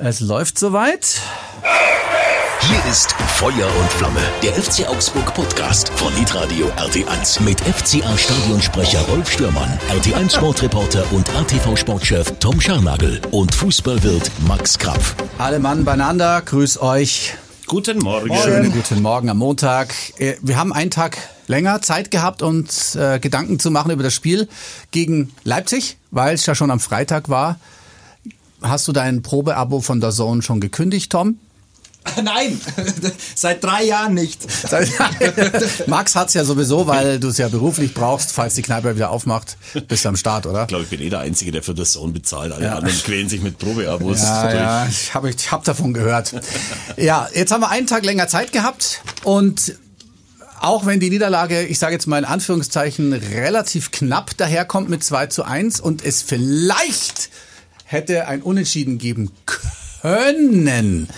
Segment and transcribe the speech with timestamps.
[0.00, 1.20] Es läuft soweit.
[2.60, 9.00] Hier ist Feuer und Flamme, der FC Augsburg Podcast von Hitradio RT1 mit FCA Stadionsprecher
[9.08, 15.16] Rolf Stürmann, RT1 Sportreporter und ATV Sportchef Tom Scharnagel und Fußballwirt Max Krapf.
[15.38, 17.34] Alle Mann beieinander, grüß euch.
[17.66, 18.32] Guten Morgen.
[18.36, 19.92] Schönen guten Morgen am Montag.
[20.18, 21.18] Äh, Wir haben einen Tag
[21.48, 24.48] länger Zeit gehabt, uns äh, Gedanken zu machen über das Spiel
[24.92, 27.58] gegen Leipzig, weil es ja schon am Freitag war.
[28.62, 31.38] Hast du dein Probeabo von der Zone schon gekündigt, Tom?
[32.22, 32.60] Nein,
[33.34, 34.40] seit drei Jahren nicht.
[35.86, 39.56] Max hat's ja sowieso, weil du es ja beruflich brauchst, falls die Kneipe wieder aufmacht,
[39.88, 40.62] bist du am Start, oder?
[40.62, 42.52] Ich glaube, ich bin eh der Einzige, der für das Zone bezahlt.
[42.52, 44.22] Alle anderen quälen sich mit Probeabos.
[44.22, 44.54] Ja, durch.
[44.54, 46.34] ja, ich habe ich hab davon gehört.
[46.96, 49.74] Ja, jetzt haben wir einen Tag länger Zeit gehabt und
[50.60, 55.26] auch wenn die Niederlage, ich sage jetzt mal in Anführungszeichen, relativ knapp daherkommt mit 2
[55.26, 57.30] zu 1 und es vielleicht
[57.90, 59.30] hätte ein Unentschieden geben
[60.02, 61.08] können.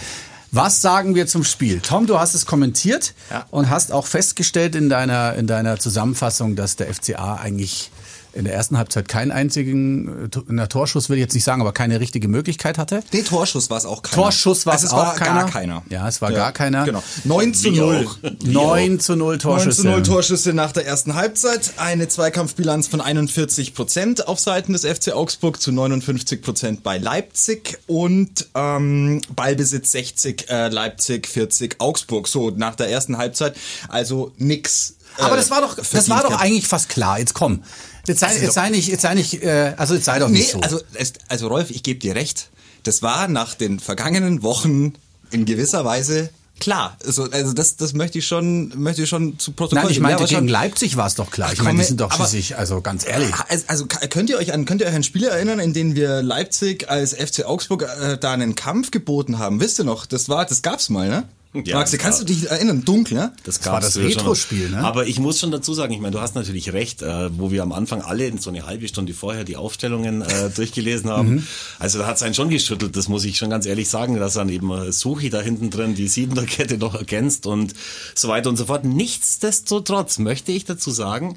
[0.52, 1.80] Was sagen wir zum Spiel?
[1.80, 3.44] Tom, du hast es kommentiert Ja.
[3.50, 7.90] und hast auch festgestellt in deiner, in deiner Zusammenfassung, dass der FCA eigentlich
[8.32, 11.72] in der ersten Halbzeit keinen einzigen, äh, der Torschuss will ich jetzt nicht sagen, aber
[11.72, 13.02] keine richtige Möglichkeit hatte.
[13.12, 14.22] Nee, Torschuss war es auch keiner.
[14.22, 15.40] Torschuss war also es es war auch keiner.
[15.42, 15.82] gar keiner.
[15.90, 16.84] Ja, es war gar keiner.
[16.84, 17.02] Genau.
[17.24, 18.06] 9 zu Wir 0.
[18.06, 18.16] auch.
[18.44, 19.82] 9 zu 0 9 Torschüsse.
[19.82, 21.72] zu 0 Torschüsse nach der ersten Halbzeit.
[21.76, 27.78] Eine Zweikampfbilanz von 41 Prozent auf Seiten des FC Augsburg zu 59 Prozent bei Leipzig
[27.86, 32.28] und ähm, Ballbesitz 60 äh, Leipzig, 40 Augsburg.
[32.28, 33.56] So nach der ersten Halbzeit.
[33.88, 34.94] Also nix.
[35.18, 37.18] äh, Aber das war doch, das war doch eigentlich fast klar.
[37.18, 37.62] Jetzt komm.
[38.10, 40.46] Jetzt sei, Also jetzt sei nicht, jetzt sei nicht, äh, also jetzt sei doch nicht
[40.46, 40.60] Nee, so.
[40.60, 42.48] also, es, also Rolf, ich gebe dir recht.
[42.84, 44.94] Das war nach den vergangenen Wochen
[45.30, 46.96] in gewisser Weise klar.
[47.06, 49.96] Also, also das, das möchte ich schon, möchte ich schon zu Protokoll Nein, ich.
[49.96, 51.48] Ja, meinte, schon- gegen Leipzig war es doch klar.
[51.48, 53.32] Ach, Ich meine, die sind doch aber- schließlich, also ganz ehrlich.
[53.48, 56.22] Also, also könnt ihr euch an könnt ihr euch an Spiele erinnern, in denen wir
[56.22, 59.58] Leipzig als FC Augsburg äh, da einen Kampf geboten haben?
[59.60, 60.04] Wisst ihr noch?
[60.06, 61.24] Das war, das gab's mal, ne?
[61.52, 62.84] Ja, Max, das kannst war- du dich erinnern?
[62.84, 63.32] Dunkel, ne?
[63.42, 64.08] Das, war das schon noch.
[64.10, 64.78] Retro-Spiel, ne?
[64.84, 67.64] Aber ich muss schon dazu sagen, ich meine, du hast natürlich recht, äh, wo wir
[67.64, 71.30] am Anfang alle so eine halbe Stunde vorher die Aufstellungen äh, durchgelesen haben.
[71.34, 71.46] Mhm.
[71.80, 74.34] Also da hat es einen schon geschüttelt, das muss ich schon ganz ehrlich sagen, dass
[74.34, 77.74] dann eben äh, Suchi da hinten drin die Siebener-Kette noch ergänzt und
[78.14, 78.84] so weiter und so fort.
[78.84, 81.36] Nichtsdestotrotz möchte ich dazu sagen,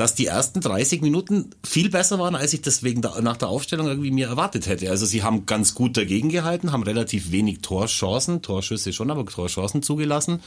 [0.00, 3.48] dass die ersten 30 Minuten viel besser waren, als ich das wegen der, nach der
[3.48, 4.88] Aufstellung irgendwie mir erwartet hätte.
[4.88, 9.82] Also sie haben ganz gut dagegen gehalten, haben relativ wenig Torchancen, Torschüsse schon, aber Torchancen
[9.82, 10.40] zugelassen.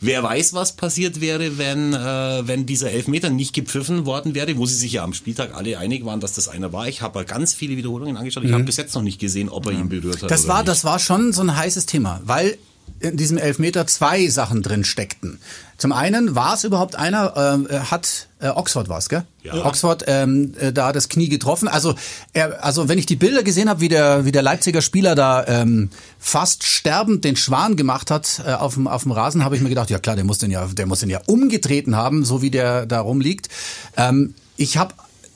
[0.00, 4.64] Wer weiß, was passiert wäre, wenn, äh, wenn dieser Elfmeter nicht gepfiffen worden wäre, wo
[4.64, 6.88] sie sich ja am Spieltag alle einig waren, dass das einer war.
[6.88, 8.42] Ich habe ganz viele Wiederholungen angeschaut.
[8.42, 10.22] Ich habe bis jetzt noch nicht gesehen, ob er ihn berührt hat.
[10.22, 10.28] Mhm.
[10.28, 10.68] Das war, nicht.
[10.68, 12.56] das war schon so ein heißes Thema, weil
[13.00, 15.38] in diesem Elfmeter zwei Sachen drin steckten.
[15.76, 19.24] Zum einen war es überhaupt einer, ähm, äh, hat äh, Oxford war es, gell?
[19.42, 19.64] Ja.
[19.64, 21.66] Oxford ähm, äh, da das Knie getroffen.
[21.66, 21.94] Also,
[22.32, 25.44] er, also wenn ich die Bilder gesehen habe, wie der, wie der Leipziger Spieler da
[25.46, 29.62] ähm, fast sterbend den Schwan gemacht hat äh, auf dem auf dem Rasen, habe ich
[29.62, 32.42] mir gedacht, ja klar, der muss den ja, der muss den ja umgetreten haben, so
[32.42, 33.48] wie der da rumliegt.
[33.96, 34.94] Ähm, ich habe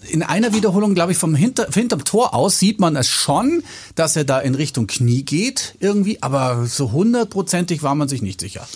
[0.08, 3.62] in einer Wiederholung, glaube ich, vom hinter, hinterm Tor aus sieht man es schon,
[3.94, 8.40] dass er da in Richtung Knie geht irgendwie, aber so hundertprozentig war man sich nicht
[8.40, 8.66] sicher.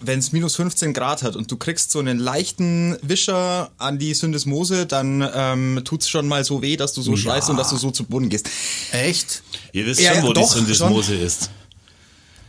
[0.00, 4.14] Wenn es minus 15 Grad hat und du kriegst so einen leichten Wischer an die
[4.14, 7.76] Syndesmose, dann ähm, tut's schon mal so weh, dass du so schreist und dass du
[7.76, 8.48] so zu Boden gehst.
[8.92, 9.42] Echt?
[9.72, 11.50] Ihr wisst Ja, schon, ja, wo doch, die Syndesmose ist.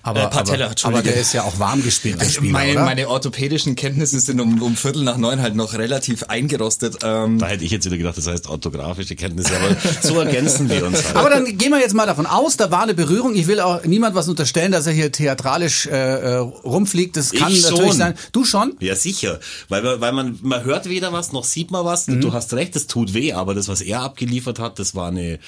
[0.08, 2.86] Aber, Äh, Patella, aber, aber der ist ja auch warm gespielt, der Spieler, meine, oder?
[2.86, 6.98] meine orthopädischen Kenntnisse sind um, um Viertel nach neun halt noch relativ eingerostet.
[7.04, 10.86] Ähm, Da hätte ich jetzt wieder gedacht, das heißt orthografische Kenntnisse, aber so ergänzen wir
[10.86, 11.16] uns halt.
[11.16, 13.34] aber dann gehen wir jetzt mal davon aus, da war eine Berührung.
[13.36, 17.18] Ich will auch niemand was unterstellen, dass er hier theatralisch äh, äh, rumfliegt.
[17.18, 17.98] Das kann Ich natürlich schon.
[17.98, 18.14] sein.
[18.32, 18.76] Du schon?
[18.82, 19.40] Ja, sicher.
[19.70, 22.06] Weil, man- weil man, man hört weder was, noch sieht man was.
[22.08, 22.22] Mhm.
[22.22, 25.40] Du hast recht, es tut weh, aber das, was er abgeliefert hat, das war eine,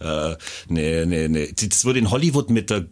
[0.00, 0.36] eine,
[0.70, 2.86] eine, eine das wurde in Hollywood mit der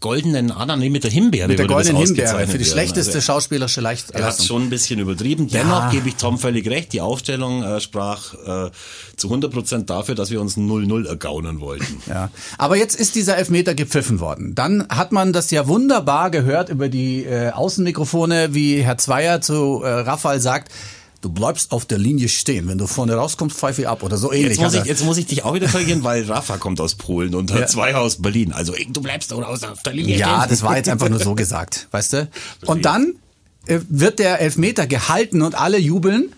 [0.00, 3.80] goldenen Ader, nee, mit der Himbeere Mit der goldenen Himbeere für die schlechteste Also, schauspielerische
[3.80, 4.46] Leicht er hat Leistung.
[4.46, 5.48] schon ein bisschen übertrieben.
[5.48, 6.92] Dennoch gebe ich Tom völlig recht.
[6.92, 8.70] Die Aufstellung äh, sprach äh,
[9.16, 11.86] zu 100 Prozent dafür, dass wir uns ein 0-0 ergaunern wollten.
[12.08, 14.54] Ja, aber jetzt ist dieser Elfmeter gepfiffen worden.
[14.54, 19.82] Dann hat man das ja wunderbar gehört über die äh, Außenmikrofone, wie Herr Zweier zu
[19.82, 20.72] äh, Rafael sagt,
[21.20, 22.68] du bleibst auf der Linie stehen.
[22.68, 24.58] Wenn du vorne rauskommst, pfeife ich ab oder so ähnlich.
[24.58, 27.34] Jetzt muss, ich, jetzt muss ich dich auch wieder korrigieren, weil Rafa kommt aus Polen
[27.34, 28.52] und hat zwei aus Berlin.
[28.52, 30.50] Also du bleibst oder auf der Linie ja, stehen.
[30.50, 32.28] das war jetzt einfach nur so gesagt, weißt du?
[32.66, 33.14] Und dann
[33.66, 36.32] äh, wird der Elfmeter gehalten und alle jubeln.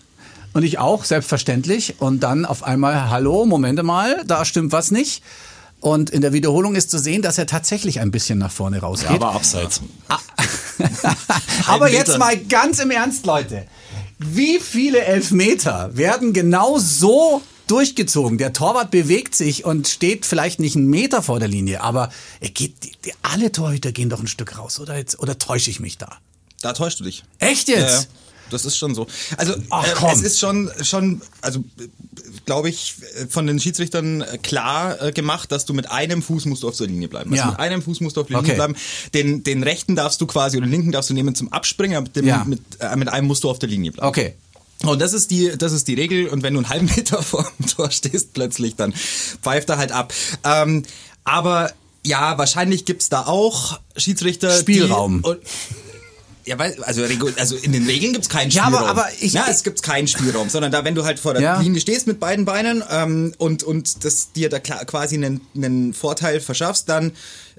[0.53, 1.95] Und ich auch, selbstverständlich.
[1.99, 5.23] Und dann auf einmal, hallo, Momente mal, da stimmt was nicht.
[5.79, 9.11] Und in der Wiederholung ist zu sehen, dass er tatsächlich ein bisschen nach vorne rausgeht.
[9.11, 9.81] Aber abseits.
[11.67, 13.65] Aber Ein jetzt mal ganz im Ernst, Leute.
[14.23, 18.37] Wie viele Elfmeter werden genau so durchgezogen.
[18.37, 22.49] Der Torwart bewegt sich und steht vielleicht nicht einen Meter vor der Linie, aber er
[22.49, 22.73] geht,
[23.21, 26.17] alle Torhüter gehen doch ein Stück raus, oder jetzt, oder täusche ich mich da?
[26.61, 27.23] Da täuschst du dich.
[27.39, 27.79] Echt jetzt?
[27.79, 28.05] Ja, ja.
[28.51, 29.07] Das ist schon so.
[29.37, 31.63] Also Ach, äh, es ist schon, schon, also
[32.45, 32.95] glaube ich,
[33.29, 36.77] von den Schiedsrichtern äh, klar äh, gemacht, dass du mit einem Fuß musst du auf
[36.77, 37.31] der Linie bleiben.
[37.31, 37.49] Also Ja.
[37.51, 38.51] mit einem Fuß musst du auf der Okay.
[38.51, 38.75] Linie bleiben.
[39.13, 42.05] Den, den rechten darfst du quasi oder den linken darfst du nehmen zum Abspringen, aber
[42.05, 42.43] mit, dem, Ja.
[42.45, 44.07] mit, äh, mit einem musst du auf der Linie bleiben.
[44.07, 44.33] Okay.
[44.83, 46.27] Und das ist die, das ist die Regel.
[46.27, 49.91] Und wenn du einen halben Meter vor dem Tor stehst, plötzlich, dann pfeift er halt
[49.91, 50.13] ab.
[50.43, 50.83] Ähm,
[51.23, 51.71] aber
[52.03, 54.57] ja, wahrscheinlich gibt's da auch Schiedsrichter.
[54.57, 55.21] Spielraum.
[55.21, 55.39] Die, und,
[56.45, 57.03] ja, weil, also,
[57.37, 58.83] also in den Regeln gibt's keinen Ja, Spielraum.
[58.83, 61.41] aber- aber ich- Na, es gibt keinen Spielraum, sondern da, wenn du halt vor der
[61.41, 61.59] Ja.
[61.61, 66.39] Linie stehst mit beiden Beinen ähm, und, und das dir da quasi einen, einen Vorteil
[66.41, 67.11] verschaffst, dann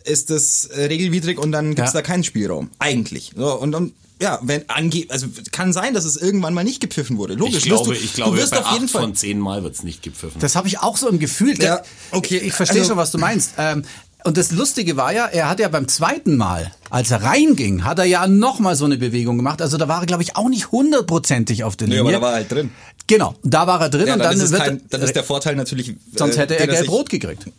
[0.05, 2.00] ist das äh, regelwidrig und dann gibt's Ja.
[2.00, 2.70] da keinen Spielraum.
[2.79, 3.32] Eigentlich.
[3.37, 7.19] So, und, und ja, wenn ange also kann sein, dass es irgendwann mal nicht gepfiffen
[7.19, 7.35] wurde.
[7.35, 7.56] Logisch.
[7.58, 9.38] Ich glaube, wirst du, ich glaube du wirst bei auf jeden acht Fall von zehn
[9.40, 10.40] Mal wird's nicht gepfiffen.
[10.40, 11.61] Das habe ich auch so im Gefühl.
[11.61, 11.82] Ja,
[12.12, 13.52] okay, Ich verstehe also- schon, was du meinst.
[13.58, 13.85] Ähm,
[14.24, 17.98] und das Lustige war ja, er hat ja beim zweiten Mal, als er reinging, hat
[17.98, 19.60] er ja nochmal so eine Bewegung gemacht.
[19.62, 22.16] Also da war er, glaube ich, auch nicht hundertprozentig auf der Nee, Linie.
[22.16, 22.70] aber da war er halt drin.
[23.08, 25.56] Genau, da war er drin Ja, und dann, dann, ist, kein, dann ist der Vorteil
[25.56, 25.94] natürlich.
[26.16, 27.46] sonst äh, hätte er den sich- gelb-rot gekriegt.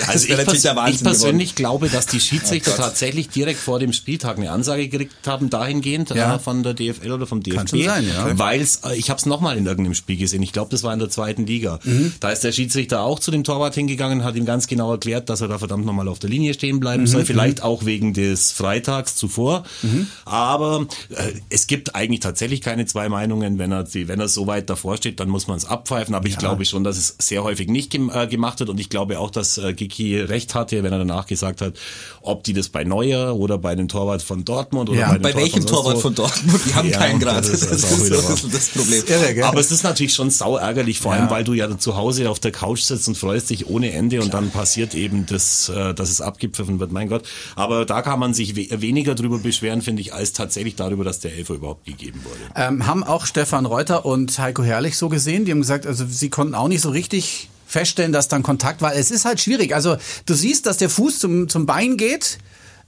[0.00, 1.78] Ja, Also ich, pers der Wahnsinn ich persönlich geworden.
[1.80, 6.10] glaube, dass die Schiedsrichter Oh tatsächlich direkt vor dem Spieltag eine Ansage gekriegt haben, dahingehend
[6.10, 6.36] Ja.
[6.36, 7.70] äh, von der DFL oder vom DFB.
[7.70, 8.38] schon sein, ja.
[8.38, 10.42] Weil äh, ich habe es nochmal in irgendeinem Spiel gesehen.
[10.42, 11.80] Ich glaube, das war in der zweiten Liga.
[11.84, 12.12] Mhm.
[12.20, 15.40] Da ist der Schiedsrichter auch zu dem Torwart hingegangen, hat ihm ganz genau erklärt, dass
[15.40, 17.06] er da verdammt nochmal auf der Linie stehen bleiben Mhm.
[17.06, 17.24] soll.
[17.24, 19.64] Vielleicht auch wegen des Freitags zuvor.
[20.26, 23.58] Aber äh, es gibt eigentlich tatsächlich keine zwei Meinungen.
[23.58, 26.14] Wenn er, wenn er so weit davor steht, dann muss man es abpfeifen.
[26.14, 28.70] Aber ich glaube schon, dass es sehr häufig nicht gem äh, gemacht wird.
[28.70, 31.74] Und ich glaube auch, dass äh, Giki recht hatte, wenn er danach gesagt hat,
[32.22, 35.22] ob die das bei Neuer oder bei dem Torwart von Dortmund oder Ja, bei, dem
[35.22, 36.60] Bei welchem sonst Torwart von Dortmund?
[36.66, 37.38] Die haben Ja, keinen Grad.
[37.38, 39.02] das Das ist ist, auch wieder so das, das Problem.
[39.06, 39.46] Irre?
[39.46, 41.30] Aber es ist natürlich schon sau ärgerlich, vor allem Ja.
[41.30, 44.32] weil du ja zu Hause auf der Couch sitzt und freust dich ohne Ende und
[44.34, 46.92] dann passiert eben das, äh, dass es abgepfiffen wird.
[46.92, 47.24] Mein Gott.
[47.56, 51.20] Aber da kann man sich we weniger drüber beschweren, finde ich, als tatsächlich darüber, dass
[51.20, 52.38] der Elfer überhaupt gegeben wurde.
[52.54, 55.44] Ähm, haben auch Stefan Reuter und Heiko Herrlich so gesehen.
[55.44, 58.94] Die haben gesagt, also sie konnten auch nicht so richtig feststellen, dass dann Kontakt war.
[58.94, 59.74] Es ist halt schwierig.
[59.74, 62.38] Also du siehst, dass der Fuß zum, zum Bein geht.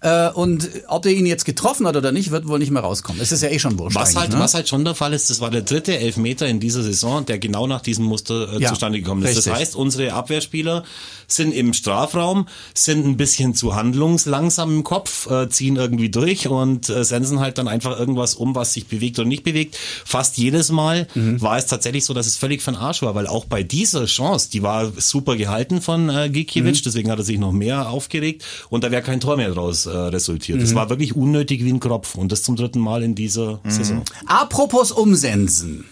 [0.03, 3.21] Äh, und ob er ihn jetzt getroffen hat oder nicht, wird wohl nicht mehr rauskommen.
[3.21, 3.97] Es ist ja eh schon wurscht.
[3.97, 4.39] Was halt, ne?
[4.39, 7.39] was halt schon der Fall ist, das war der dritte Elfmeter in dieser Saison, der
[7.39, 9.37] genau nach diesem Muster äh, Ja, zustande gekommen ist.
[9.37, 9.61] Das richtig.
[9.61, 10.85] heißt, unsere Abwehrspieler
[11.27, 16.89] sind im Strafraum, sind ein bisschen zu handlungslangsam im Kopf, äh, ziehen irgendwie durch und
[16.89, 19.77] äh, sensen halt dann einfach irgendwas um, was sich bewegt oder nicht bewegt.
[20.05, 21.41] Fast jedes Mal Mhm.
[21.41, 24.49] war es tatsächlich so, dass es völlig von Arsch war, weil auch bei dieser Chance,
[24.53, 26.83] die war super gehalten von äh, Gikiewicz, Mhm.
[26.85, 29.97] deswegen hat er sich noch mehr aufgeregt und da wäre kein Tor mehr draus äh,
[30.09, 30.59] resultiert.
[30.59, 30.65] Mhm.
[30.65, 34.03] Es war wirklich unnötig wie ein Kropf und das zum dritten Mal in dieser Saison.
[34.27, 35.85] Apropos Umsensen.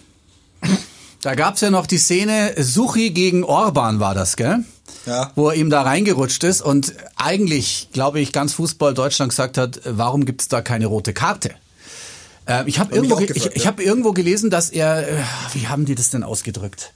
[1.22, 4.64] Da gab's ja noch die Szene, Suchi gegen Orban war das, gell?
[5.04, 5.32] Ja.
[5.34, 9.80] Wo er ihm da reingerutscht ist und eigentlich, glaube ich, ganz Fußball Deutschland gesagt hat,
[9.84, 11.54] warum gibt's da keine rote Karte?
[12.46, 13.70] Äh, ich habe irgendwo, gefragt, ich, ich ja.
[13.70, 15.22] hab irgendwo gelesen, dass er, äh,
[15.54, 16.92] wie haben die das denn ausgedrückt?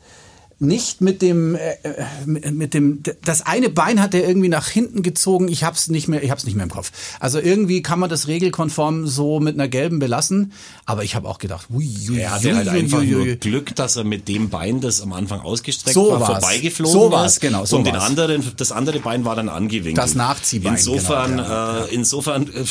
[0.63, 5.03] Nicht mit dem, äh, äh, mit dem, das eine Bein hat er irgendwie nach hinten
[5.03, 5.49] gezogen.
[5.49, 6.93] Ich hab's nicht mehr, ich hab's nicht mehr im Kopf.
[7.19, 10.53] Also irgendwie kann man das regelkonform so mit einer gelben belassen.
[10.87, 13.23] Aber ich habe auch gedacht, ui, ui, Er hatte halt ui, ui, einfach ui, nur
[13.23, 13.37] ui.
[13.37, 16.29] Glück, dass er mit dem Bein, das am Anfang ausgestreckt So war, war's.
[16.45, 17.41] vorbeigeflogen So war's, ist.
[17.41, 19.99] genau, so und den anderen, das andere Bein war dann angewinkelt.
[19.99, 22.65] Das Nachziehbein, Insofern, genau, äh, insofern äh,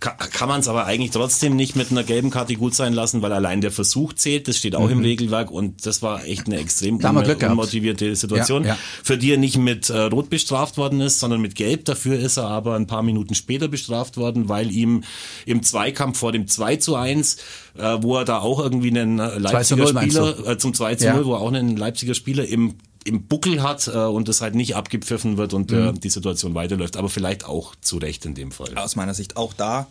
[0.00, 3.20] kann, kann man es aber eigentlich trotzdem nicht mit einer gelben Karte gut sein lassen,
[3.20, 4.48] weil allein der Versuch zählt.
[4.48, 7.00] Das steht auch im Regelwerk und das war echt eine extrem Mhm.
[7.20, 7.52] Wir Glück gehabt.
[7.52, 8.78] unmotivierte Situation, Ja, ja.
[9.02, 11.84] für die er nicht mit äh, Rot bestraft worden ist, sondern mit Gelb.
[11.84, 15.04] Dafür ist er aber ein paar Minuten später bestraft worden, weil ihm
[15.46, 17.36] im Zweikampf vor dem 2 zu 1,
[17.78, 20.26] äh, wo er da auch irgendwie einen äh, 2 zu Leipziger 0 meinst du?
[20.26, 21.14] Spieler äh, zum 2 zu Ja.
[21.14, 24.54] 0, wo er auch einen Leipziger Spieler im im Buckel hat äh, und das halt
[24.54, 26.00] nicht abgepfiffen wird und äh, Mhm.
[26.00, 28.76] die Situation weiterläuft, aber vielleicht auch zu Recht in dem Fall.
[28.76, 29.86] Aus meiner Sicht auch da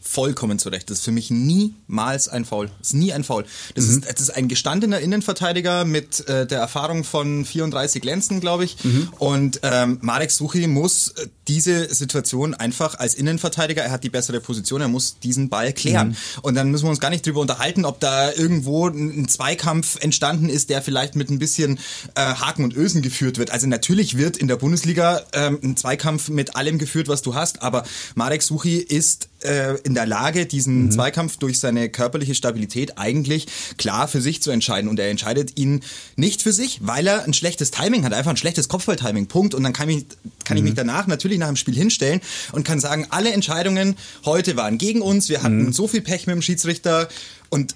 [0.00, 0.90] vollkommen zurecht.
[0.90, 2.70] Das ist für mich niemals ein Foul.
[2.78, 3.44] Das ist nie ein Foul.
[3.74, 3.98] Das, Mhm.
[3.98, 8.82] ist, das ist ein gestandener Innenverteidiger mit äh, der Erfahrung von 34 Lenzen, glaube ich.
[8.82, 9.08] Mhm.
[9.18, 14.40] Und ähm, Marek Suchi muss äh, diese Situation einfach als Innenverteidiger, er hat die bessere
[14.40, 16.08] Position, er muss diesen Ball klären.
[16.10, 16.16] Mhm.
[16.42, 19.96] Und dann müssen wir uns gar nicht drüber unterhalten, ob da irgendwo ein ein Zweikampf
[20.00, 21.78] entstanden ist, der vielleicht mit ein bisschen
[22.14, 23.50] äh, Haken und Ösen geführt wird.
[23.50, 27.62] Also natürlich wird in der Bundesliga ähm, ein Zweikampf mit allem geführt, was du hast,
[27.62, 30.90] aber Marek Suchi ist äh, in der Lage, diesen Mhm.
[30.90, 34.88] Zweikampf durch seine körperliche Stabilität eigentlich klar für sich zu entscheiden.
[34.88, 35.82] Und er entscheidet ihn
[36.16, 39.26] nicht für sich, weil er ein schlechtes Timing hat, einfach ein schlechtes Kopfballtiming.
[39.26, 39.54] Punkt.
[39.54, 40.06] Und dann kann, ich,
[40.44, 42.20] kann ich mich danach natürlich nach dem Spiel hinstellen
[42.52, 45.28] und kann sagen, alle Entscheidungen heute waren gegen uns.
[45.28, 47.08] Wir hatten so viel Pech mit dem Schiedsrichter
[47.48, 47.74] und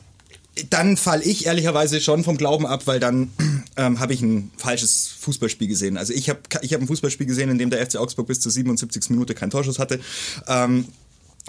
[0.71, 3.33] dann falle ich ehrlicherweise schon vom Glauben ab, weil dann
[3.77, 5.97] ähm, habe ich ein falsches Fußballspiel gesehen.
[5.97, 8.53] Also ich habe ich hab ein Fußballspiel gesehen, in dem der FC Augsburg bis zur
[8.53, 9.11] 77.
[9.11, 9.99] Minute keinen Torschuss hatte.
[10.47, 10.87] Ähm,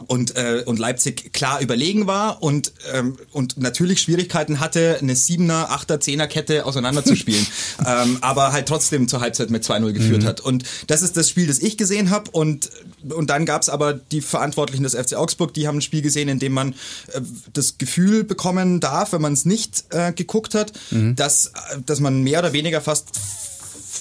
[0.07, 5.71] und, äh, und Leipzig klar überlegen war und, ähm, und natürlich Schwierigkeiten hatte, eine Siebener,
[5.71, 7.45] Achter, Zehner Kette auseinanderzuspielen,
[7.85, 10.27] ähm, aber halt trotzdem zur Halbzeit mit 2-0 geführt mhm.
[10.27, 10.41] hat.
[10.41, 12.69] Und das ist das Spiel, das ich gesehen habe und,
[13.09, 16.39] und dann gab's aber die Verantwortlichen des FC Augsburg, die haben ein Spiel gesehen, in
[16.39, 16.73] dem man
[17.13, 17.21] äh,
[17.53, 21.15] das Gefühl bekommen darf, wenn man es nicht äh, geguckt hat, mhm.
[21.15, 21.53] dass,
[21.85, 23.11] dass man mehr oder weniger fast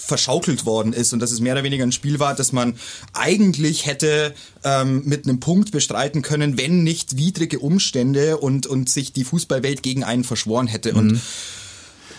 [0.05, 2.75] verschaukelt worden ist und dass es mehr oder weniger ein Spiel war, das man
[3.13, 4.33] eigentlich hätte
[4.63, 9.83] ähm, mit einem Punkt bestreiten können, wenn nicht widrige Umstände und, und sich die Fußballwelt
[9.83, 10.93] gegen einen verschworen hätte.
[10.93, 10.99] Mhm.
[10.99, 11.21] Und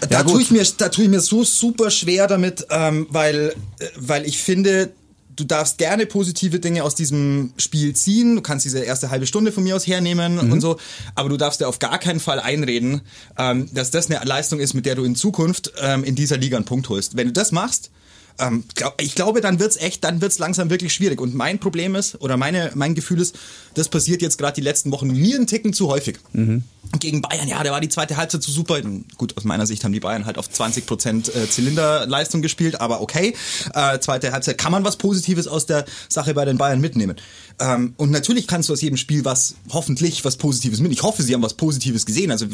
[0.01, 3.55] da, ja, tue ich mir, da tue ich mir so super schwer damit, ähm, weil,
[3.79, 4.93] äh, weil ich finde,
[5.37, 8.37] du darfst gerne positive Dinge aus diesem Spiel ziehen.
[8.37, 10.53] Du kannst diese erste halbe Stunde von mir aus hernehmen mhm.
[10.53, 10.79] und so.
[11.15, 13.03] Aber du darfst dir auf gar keinen Fall einreden,
[13.39, 16.57] ähm, dass das eine Leistung ist, mit der du in Zukunft ähm, in dieser Liga
[16.57, 17.17] einen Punkt holst.
[17.17, 17.91] Wenn du das machst,
[18.39, 18.65] ähm,
[19.01, 21.21] ich glaube, dann wird's echt, dann wird's langsam wirklich schwierig.
[21.21, 23.37] Und mein Problem ist, oder meine, mein Gefühl ist,
[23.75, 26.19] das passiert jetzt gerade die letzten Wochen mir einen Ticken zu häufig.
[26.33, 26.65] Mhm.
[27.01, 28.81] Gegen Bayern, ja, da war die zweite Halbzeit zu super.
[29.17, 33.01] Gut, aus meiner Sicht haben die Bayern halt auf 20 Prozent äh, Zylinderleistung gespielt, aber
[33.01, 33.35] okay.
[33.75, 37.17] Äh, zweite Halbzeit kann man was Positives aus der Sache bei den Bayern mitnehmen.
[37.59, 40.93] Ähm, und natürlich kannst du aus jedem Spiel was, hoffentlich was Positives mit.
[40.93, 42.31] Ich hoffe, sie haben was Positives gesehen.
[42.31, 42.47] Also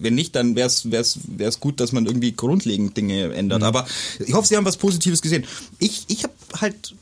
[0.00, 3.60] wenn nicht, dann wäre es wär's, wär's gut, dass man irgendwie grundlegend Dinge ändert.
[3.60, 3.66] Mhm.
[3.66, 3.86] Aber
[4.18, 5.44] ich hoffe, sie haben was Positives gesehen.
[5.78, 6.94] Ich, ich habe halt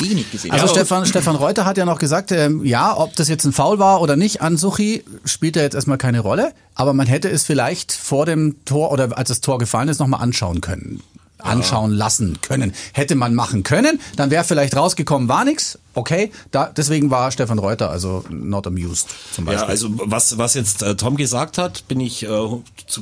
[0.00, 0.50] wenig gesehen.
[0.50, 3.52] Also ja, Stefan, Stefan Reuter hat ja noch gesagt, ähm, ja, ob das jetzt ein
[3.52, 6.52] Foul war oder nicht an Suchi, spielt ja jetzt erstmal keine Rolle.
[6.74, 10.20] Aber man hätte es vielleicht vor dem Tor oder als das Tor gefallen ist, nochmal
[10.20, 11.00] anschauen können
[11.38, 12.72] anschauen lassen können.
[12.92, 15.78] Hätte man machen können, dann wäre vielleicht rausgekommen, war nix.
[15.94, 19.64] Okay, da, deswegen war Stefan Reuter also not amused zum Beispiel.
[19.64, 22.28] Ja, also was, was jetzt äh, Tom gesagt hat, bin ich, äh,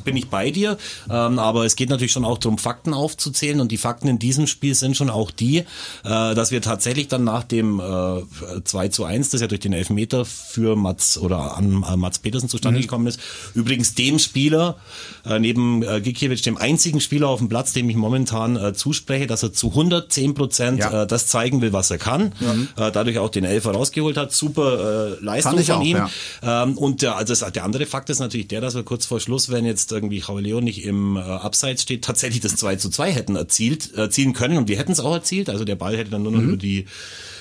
[0.05, 0.79] bin ich bei dir.
[1.11, 3.61] Ähm, aber es geht natürlich schon auch darum, Fakten aufzuzählen.
[3.61, 5.65] Und die Fakten in diesem Spiel sind schon auch die, äh,
[6.05, 8.23] dass wir tatsächlich dann nach dem äh,
[8.65, 12.49] 2 zu 1, das ja durch den Elfmeter für Mats oder an äh, Mats Petersen
[12.49, 12.83] zustande mhm.
[12.83, 13.21] gekommen ist,
[13.55, 14.77] übrigens dem Spieler,
[15.25, 19.27] äh, neben äh, Gikiewicz, dem einzigen Spieler auf dem Platz, dem ich momentan äh, zuspreche,
[19.27, 21.03] dass er zu 110 Prozent ja.
[21.03, 22.33] äh, das zeigen will, was er kann.
[22.41, 22.69] Mhm.
[22.77, 24.33] Äh, dadurch auch den Elfer rausgeholt hat.
[24.33, 25.97] Super äh, Leistung von auch, ihm.
[26.43, 26.63] Ja.
[26.63, 29.51] Ähm, und der, also der andere Fakt ist natürlich der, dass wir kurz vor Schluss,
[29.51, 33.37] wenn jetzt irgendwie Leon nicht im äh, Abseits steht, tatsächlich das 2 zu 2 hätten
[33.37, 35.49] erzielt, erzielen können und wir hätten es auch erzielt.
[35.49, 36.49] Also der Ball hätte dann nur noch mhm.
[36.49, 36.87] über die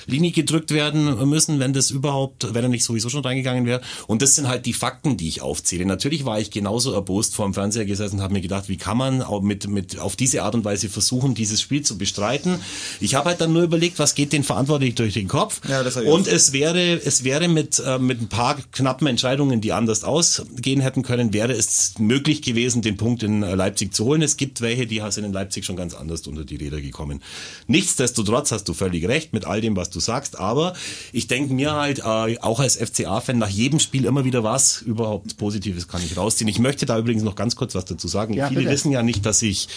[0.08, 3.82] Linie gedrückt werden müssen, wenn das überhaupt, wenn er nicht sowieso schon reingegangen wäre.
[4.08, 5.86] Und das sind halt die Fakten, die ich aufzähle.
[5.86, 8.98] Natürlich war ich genauso erbost vor dem Fernseher gesessen und habe mir gedacht, wie kann
[8.98, 12.60] man auch mit, mit auf diese Art und Weise versuchen, dieses Spiel zu bestreiten.
[13.00, 15.62] Ich habe halt dann nur überlegt, was geht den Verantwortlichen durch den Kopf.
[15.68, 20.04] Ja, und es wäre, es wäre mit, äh, mit ein paar knappen Entscheidungen, die anders
[20.04, 24.22] ausgehen hätten können, wäre es möglich gewesen, den Punkt in äh, Leipzig zu holen.
[24.22, 27.22] Es gibt welche, die sind in Leipzig schon ganz anders unter die Räder gekommen.
[27.68, 30.74] Nichtsdestotrotz hast du völlig recht mit all dem, was du sagst, aber
[31.12, 35.38] ich denke mir halt, äh, auch als FCA-Fan, nach jedem Spiel immer wieder was überhaupt
[35.38, 36.48] Positives kann ich rausziehen.
[36.48, 38.34] Ich möchte da übrigens noch ganz kurz was dazu sagen.
[38.34, 38.72] Ja, Viele bitte.
[38.72, 39.68] wissen ja nicht, dass ich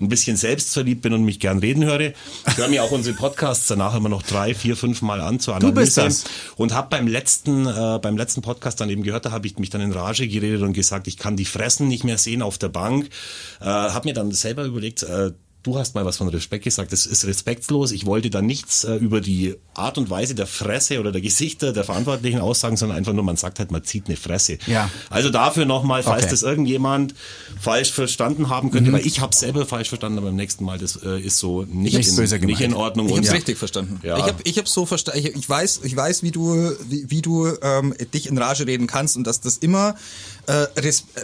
[0.00, 2.00] ein bisschen selbstverliebt bin und mich gern reden höre.
[2.00, 5.54] Ich höre mir auch unsere Podcasts danach immer noch drei, vier, fünf Mal an zur
[5.54, 5.72] Analyse.
[5.74, 6.24] Du bist das.
[6.56, 9.70] Und habe beim letzten, äh, beim letzten Podcast dann eben gehört, da habe ich mich
[9.70, 12.68] dann in Rage geredet und gesagt, ich kann die Fressen nicht mehr sehen auf der
[12.68, 13.08] Bank.
[13.60, 15.32] Äh, habe mir dann selber überlegt, äh,
[15.64, 16.92] Du hast mal was von Respekt gesagt.
[16.92, 17.90] Das ist respektlos.
[17.90, 21.72] Ich wollte da nichts äh, über die Art und Weise der Fresse oder der Gesichter
[21.72, 24.58] der Verantwortlichen aussagen, sondern einfach nur, man sagt halt, man zieht eine Fresse.
[24.66, 24.90] Ja.
[25.08, 26.30] Also dafür nochmal, falls okay.
[26.32, 27.14] das irgendjemand
[27.58, 28.96] falsch verstanden haben könnte, mhm.
[28.96, 31.96] weil ich habe selber falsch verstanden, aber beim nächsten Mal, das äh, ist so nicht,
[31.96, 33.08] nicht, in, nicht in Ordnung.
[33.08, 33.32] Ich habe ja.
[33.32, 34.00] richtig verstanden.
[34.02, 34.18] Ja.
[34.18, 37.22] Ich habe ich hab so verstanden, ich, ich, weiß, ich weiß, wie du, wie, wie
[37.22, 39.94] du ähm, dich in Rage reden kannst und dass das immer
[40.46, 40.66] äh,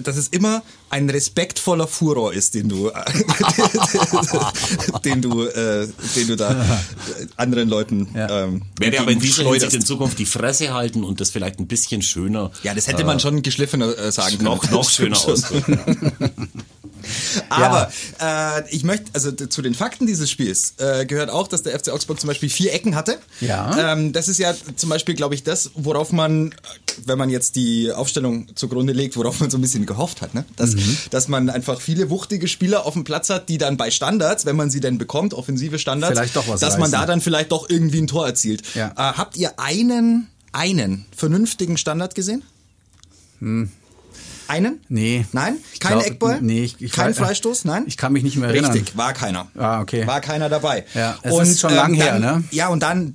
[0.03, 2.91] dass es immer ein respektvoller Furor ist, den du,
[5.05, 6.81] den du, äh, den du da
[7.37, 8.09] anderen Leuten.
[8.15, 8.45] Ja.
[8.45, 11.67] Ähm, Werde aber in dieser Hinsicht in Zukunft die Fresse halten und das vielleicht ein
[11.67, 12.51] bisschen schöner.
[12.63, 14.45] Ja, das hätte man äh, schon geschliffener äh, sagen können.
[14.45, 15.79] Noch, noch schöner ausdrücken.
[17.49, 17.91] Aber
[18.21, 18.59] ja.
[18.59, 21.91] äh, ich möchte, also zu den Fakten dieses Spiels äh, gehört auch, dass der FC
[21.91, 23.19] Augsburg zum Beispiel vier Ecken hatte.
[23.41, 23.93] Ja.
[23.93, 26.55] Ähm, das ist ja zum Beispiel, glaube ich, das, worauf man,
[27.07, 30.45] wenn man jetzt die Aufstellung zugrunde legt, worauf man so ein bisschen gehofft hat, ne?
[30.57, 30.97] dass, mhm.
[31.11, 34.57] dass man einfach viele wuchtige Spieler auf dem Platz hat, die dann bei Standards, wenn
[34.57, 36.81] man sie denn bekommt, offensive Standards, vielleicht doch was dass reißen.
[36.81, 38.63] man da dann vielleicht doch irgendwie ein Tor erzielt.
[38.75, 38.89] Ja.
[38.89, 42.43] Äh, habt ihr einen, einen vernünftigen Standard gesehen?
[43.41, 43.71] Hm.
[44.51, 44.81] Einen?
[44.89, 45.27] Nee.
[45.31, 45.59] Nein?
[45.79, 46.41] Kein glaub, Eckball?
[46.43, 46.65] Nee.
[46.65, 47.65] Ich, ich, Kein ich- Freistoß?
[47.67, 47.85] Nein?
[47.87, 48.73] Ich kann mich nicht mehr erinnern.
[48.73, 49.47] Richtig, war keiner.
[49.57, 50.05] Ah, okay.
[50.09, 50.85] War keiner dabei.
[50.95, 52.45] Ja, es ist schon lang her, dann, ne?
[52.51, 53.13] Ja, und dann,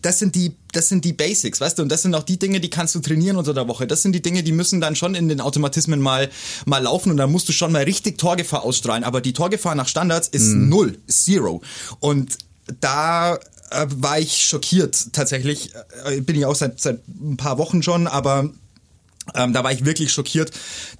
[0.00, 2.60] das sind die, das sind die Basics, weißt du, und das sind auch die Dinge,
[2.60, 3.88] die kannst du trainieren unter der Woche.
[3.88, 6.30] Das sind die Dinge, die müssen dann schon in den Automatismen mal,
[6.66, 9.02] mal laufen und dann musst du schon mal richtig Torgefahr ausstrahlen.
[9.02, 10.68] Aber die Torgefahr nach Standards ist Mhm.
[10.68, 11.62] null, zero.
[11.98, 12.38] Und
[12.80, 13.34] da
[13.72, 15.72] äh, war ich schockiert tatsächlich.
[16.04, 18.50] Äh, bin ich auch seit, seit ein paar Wochen schon, aber
[19.34, 20.50] ähm, da war ich wirklich schockiert,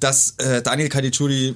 [0.01, 1.55] dass äh, Daniel Caligiuri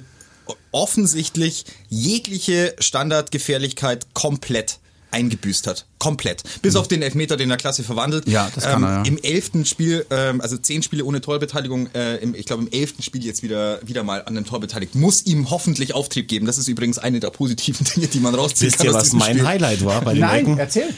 [0.71, 4.79] offensichtlich jegliche Standardgefährlichkeit komplett
[5.15, 5.85] eingebüßt hat.
[5.97, 6.43] Komplett.
[6.61, 8.27] Bis auf den Elfmeter, den er klasse verwandelt.
[8.27, 8.33] Mhm.
[8.33, 9.03] Ja, das kann ähm, er, ja.
[9.05, 13.01] Im elften Spiel, ähm, also zehn Spiele ohne Torbeteiligung, äh, im, ich glaube im elften
[13.01, 14.93] Spiel jetzt wieder, wieder mal an dem Tor beteiligt.
[14.93, 16.45] Muss ihm hoffentlich Auftrieb geben.
[16.45, 19.13] Das ist übrigens eine der positiven Dinge, die man rausziehen Wisst kann ihr, aus was
[19.13, 19.47] mein Spiel.
[19.47, 20.57] Highlight war bei den Ecken?
[20.57, 20.93] erzähl.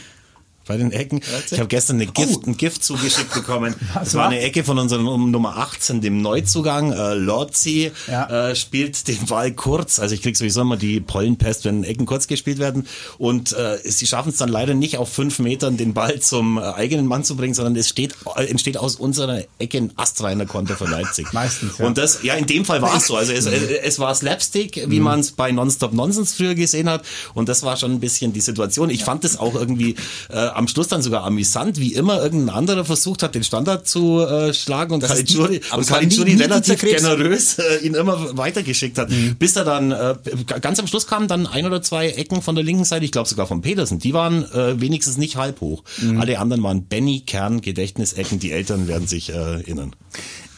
[0.68, 1.20] Bei den Ecken.
[1.50, 3.74] Ich habe gestern eine Gift, ein Gift zugeschickt bekommen.
[3.94, 6.92] Das war eine Ecke von unserem um Nummer 18, dem Neuzugang.
[6.92, 8.50] Äh, Lorzi Ja.
[8.50, 9.98] äh, spielt den Ball kurz.
[9.98, 12.86] Also ich krieg sowieso immer die Pollenpest, wenn Ecken kurz gespielt werden.
[13.18, 16.60] Und äh, sie schaffen es dann leider nicht auf fünf Metern den Ball zum äh,
[16.62, 20.76] eigenen Mann zu bringen, sondern es steht, äh, entsteht aus unserer Ecke ein astreiner Konter
[20.76, 21.32] für Leipzig.
[21.32, 21.86] Meistens, ja.
[21.86, 23.16] Und das, ja, in dem Fall war es so.
[23.16, 23.52] Also es, Mhm.
[23.82, 27.04] es war Slapstick, wie man es bei Nonstop Nonsense früher gesehen hat.
[27.34, 28.90] Und das war schon ein bisschen die Situation.
[28.90, 29.96] Ich fand es auch irgendwie
[30.30, 34.20] äh, am Schluss dann sogar amüsant, wie immer irgendein anderer versucht hat, den Standard zu
[34.20, 39.08] äh, schlagen und Caligiuri, und Caligiuri relativ generös äh, ihn immer weitergeschickt hat.
[39.08, 39.36] Mhm.
[39.36, 40.16] Bis er dann, äh,
[40.60, 43.28] ganz am Schluss kamen dann ein oder zwei Ecken von der linken Seite, ich glaube
[43.28, 44.00] sogar von Petersen.
[44.00, 45.84] Die waren äh, wenigstens nicht halb hoch.
[45.98, 46.20] Mhm.
[46.20, 48.40] Alle anderen waren Benny Kern Gedächtnisecken.
[48.40, 49.94] Die Eltern werden sich äh, erinnern.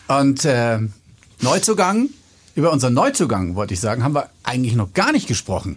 [0.09, 0.79] Und äh,
[1.43, 2.09] Neuzugang,
[2.55, 5.77] über unseren Neuzugang, wollte ich sagen, haben wir eigentlich noch gar nicht gesprochen.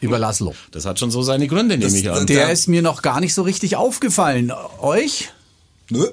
[0.00, 0.54] Über Laszlo.
[0.70, 2.26] Das hat schon so seine Gründe, nehme ich an.
[2.26, 4.52] Der ist mir noch gar nicht so richtig aufgefallen.
[4.80, 5.30] Euch?
[5.90, 6.06] Nö.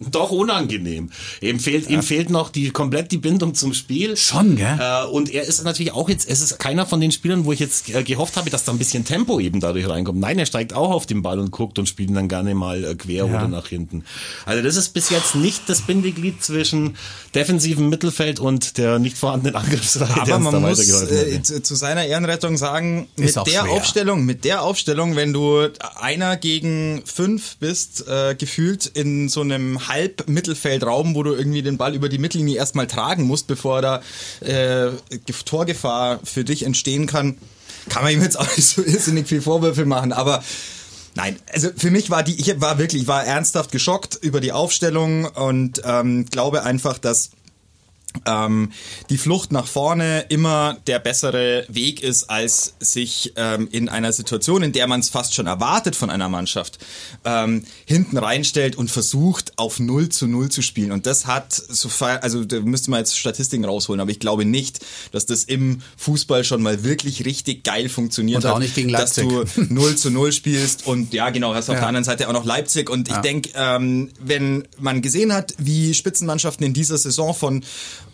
[0.00, 1.10] Doch unangenehm.
[1.42, 4.16] Ihm fehlt, ihm fehlt noch die komplett die Bindung zum Spiel.
[4.16, 4.78] Schon, gell?
[4.80, 7.60] Äh, und er ist natürlich auch jetzt, es ist keiner von den Spielern, wo ich
[7.60, 10.18] jetzt äh, gehofft habe, dass da ein bisschen Tempo eben dadurch reinkommt.
[10.18, 12.82] Nein, er steigt auch auf den Ball und guckt und spielt ihn dann gerne mal
[12.82, 14.04] äh, quer oder nach hinten.
[14.46, 16.96] Also das ist bis jetzt nicht das Bindeglied zwischen
[17.34, 20.80] defensivem Mittelfeld und der nicht vorhandenen Angriffsreihe, Aber man muss
[21.10, 23.70] äh, zu, seiner Ehrenrettung sagen, Ist mit der schwer.
[23.70, 29.89] Aufstellung, mit der Aufstellung, wenn du einer gegen fünf bist, äh, gefühlt in so einem
[29.90, 34.00] Halb-Mittelfeldraum, wo du irgendwie den Ball über die Mittellinie erstmal tragen musst, bevor da
[34.40, 37.36] äh, Ge- Torgefahr für dich entstehen kann,
[37.88, 40.42] kann man ihm jetzt auch nicht so irrsinnig viel Vorwürfe machen, aber
[41.16, 44.52] Nein, also für mich war die, ich war wirklich, ich war ernsthaft geschockt über die
[44.52, 47.30] Aufstellung und ähm, glaube einfach, dass
[48.26, 48.72] ähm,
[49.08, 54.62] die Flucht nach vorne immer der bessere Weg ist, als sich ähm, in einer Situation,
[54.62, 56.78] in der man es fast schon erwartet von einer Mannschaft,
[57.24, 60.92] ähm, hinten reinstellt und versucht, auf 0 zu 0 zu spielen.
[60.92, 64.80] Und das hat, so also da müsste man jetzt Statistiken rausholen, aber ich glaube nicht,
[65.12, 68.56] dass das im Fußball schon mal wirklich richtig geil funktioniert Und hat.
[68.56, 69.28] auch nicht gegen Leipzig.
[69.28, 71.80] Dass du 0 zu 0 spielst und ja, genau, hast auf Ja.
[71.80, 72.90] der anderen Seite auch noch Leipzig.
[72.90, 77.64] Und ich denke, ähm, wenn man gesehen hat, wie Spitzenmannschaften in dieser Saison von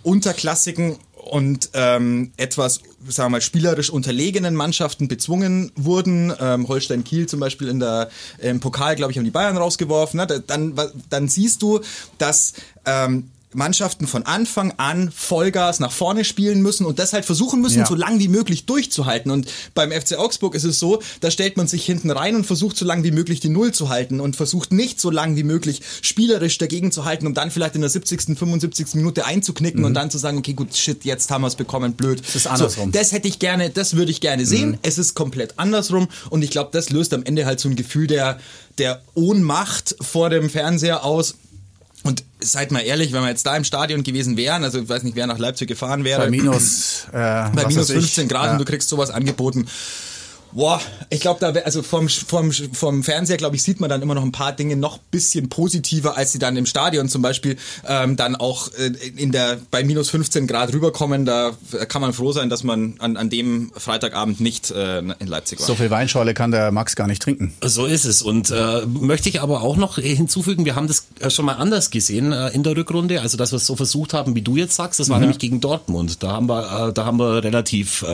[0.06, 6.32] unterklassigen und ähm, etwas, sagen wir mal, spielerisch unterlegenen Mannschaften bezwungen wurden.
[6.38, 10.18] Ähm, Holstein Kiel zum Beispiel in der im Pokal, glaube ich, haben die Bayern rausgeworfen.
[10.18, 10.26] Ne?
[10.46, 10.78] Dann,
[11.10, 11.80] dann siehst du,
[12.18, 12.52] dass
[12.84, 17.78] ähm, Mannschaften von Anfang an Vollgas nach vorne spielen müssen und das halt versuchen müssen,
[17.80, 17.86] Ja.
[17.86, 19.30] so lang wie möglich durchzuhalten.
[19.30, 22.76] Und beim FC Augsburg ist es so, da stellt man sich hinten rein und versucht
[22.76, 25.80] so lang wie möglich die Null zu halten und versucht nicht so lang wie möglich
[26.02, 28.94] spielerisch dagegen zu halten, um dann vielleicht in der 70., 75.
[28.94, 32.20] Minute einzuknicken und dann zu sagen, okay, gut, shit, jetzt haben wir es bekommen, blöd.
[32.24, 32.92] Das ist andersrum.
[32.92, 34.78] So, das hätte ich gerne, das würde ich gerne sehen.
[34.82, 38.06] Es ist komplett andersrum und ich glaube, das löst am Ende halt so ein Gefühl
[38.06, 38.38] der,
[38.78, 41.36] der Ohnmacht vor dem Fernseher aus.
[42.06, 45.02] Und seid mal ehrlich, wenn wir jetzt da im Stadion gewesen wären, also ich weiß
[45.02, 46.20] nicht, wer nach Leipzig gefahren wäre.
[46.20, 47.96] Bei minus, äh, bei minus weiß ich.
[47.96, 48.52] 15 Grad Ja.
[48.52, 49.66] und du kriegst sowas angeboten.
[50.56, 54.00] Boah, ich glaube, da wär, also vom, vom, vom Fernseher, glaube ich, sieht man dann
[54.00, 57.58] immer noch ein paar Dinge noch bisschen positiver, als sie dann im Stadion zum Beispiel
[57.86, 61.26] ähm, dann auch äh, in der bei minus 15 Grad rüberkommen.
[61.26, 61.52] Da
[61.88, 65.66] kann man froh sein, dass man an, an dem Freitagabend nicht äh, in Leipzig war.
[65.66, 67.52] So viel Weinschorle kann der Max gar nicht trinken.
[67.62, 68.22] So ist es.
[68.22, 71.90] Und äh, möchte ich aber auch noch hinzufügen, wir haben das äh, schon mal anders
[71.90, 73.20] gesehen äh, in der Rückrunde.
[73.20, 75.60] Also dass wir es so versucht haben, wie du jetzt sagst, das war nämlich gegen
[75.60, 76.22] Dortmund.
[76.22, 78.06] Da haben wir, äh, da haben wir relativ äh,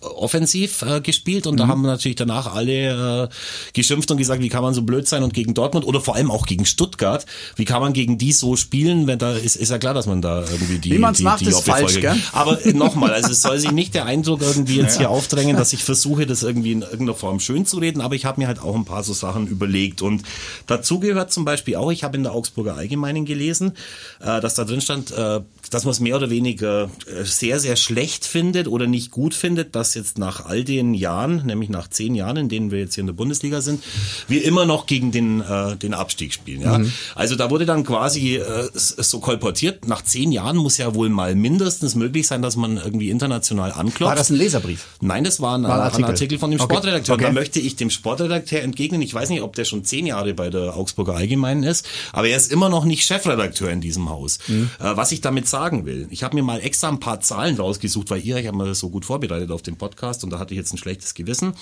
[0.00, 3.28] offensiv äh, gespielt und da haben natürlich danach alle äh,
[3.72, 6.30] geschimpft und gesagt, wie kann man so blöd sein und gegen Dortmund oder vor allem
[6.30, 9.78] auch gegen Stuttgart, wie kann man gegen die so spielen, wenn da ist, ist ja
[9.78, 12.16] klar, dass man da irgendwie die, Wie man's die, macht, die ist falsch, gell?
[12.32, 15.72] Aber äh, nochmal, also es soll sich nicht der Eindruck irgendwie jetzt hier aufdrängen, dass
[15.72, 18.60] ich versuche, das irgendwie in irgendeiner Form schön zu reden, aber ich habe mir halt
[18.60, 20.02] auch ein paar so Sachen überlegt.
[20.02, 20.22] Und
[20.66, 23.72] dazu gehört zum Beispiel auch, ich habe in der Augsburger Allgemeinen gelesen,
[24.20, 25.40] äh, dass da drin stand, äh,
[25.74, 29.74] dass man es mehr oder weniger äh, sehr, sehr schlecht findet oder nicht gut findet,
[29.74, 33.02] dass jetzt nach all den Jahren, nämlich nach zehn Jahren, in denen wir jetzt hier
[33.02, 33.82] in der Bundesliga sind,
[34.28, 36.60] wir immer noch gegen den, äh, den Abstieg spielen.
[36.62, 36.78] Ja?
[36.78, 36.92] Mhm.
[37.14, 41.34] Also da wurde dann quasi äh, so kolportiert, nach zehn Jahren muss ja wohl mal
[41.34, 44.10] mindestens möglich sein, dass man irgendwie international anklopft.
[44.10, 44.86] War das ein Leserbrief?
[45.00, 46.04] Nein, das war ein, War ein ein, Artikel.
[46.10, 46.38] Artikel.
[46.38, 46.72] von dem Okay.
[46.72, 47.14] Sportredakteur.
[47.16, 47.24] Okay.
[47.24, 49.02] Da möchte ich dem Sportredakteur entgegnen.
[49.02, 52.36] Ich weiß nicht, ob der schon zehn Jahre bei der Augsburger Allgemeinen ist, aber er
[52.36, 54.38] ist immer noch nicht Chefredakteur in diesem Haus.
[54.46, 54.70] Mhm.
[54.78, 58.10] Äh, was ich damit sagen will, ich habe mir mal extra ein paar Zahlen rausgesucht,
[58.10, 60.58] weil ihr, ich habe mir so gut vorbereitet auf den Podcast und da hatte ich
[60.58, 61.54] jetzt ein schlechtes Gewissen.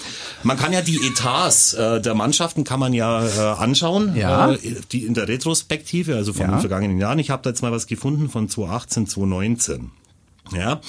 [0.43, 4.51] Man kann ja die Etats äh, der Mannschaften kann man ja äh, anschauen, Ja.
[4.55, 4.59] äh,
[4.91, 6.51] die in der Retrospektive, also von Ja.
[6.51, 7.21] den vergangenen Jahren.
[7.21, 9.91] Ich habe da jetzt mal was gefunden von 2018, 2019.
[10.53, 10.81] Ja,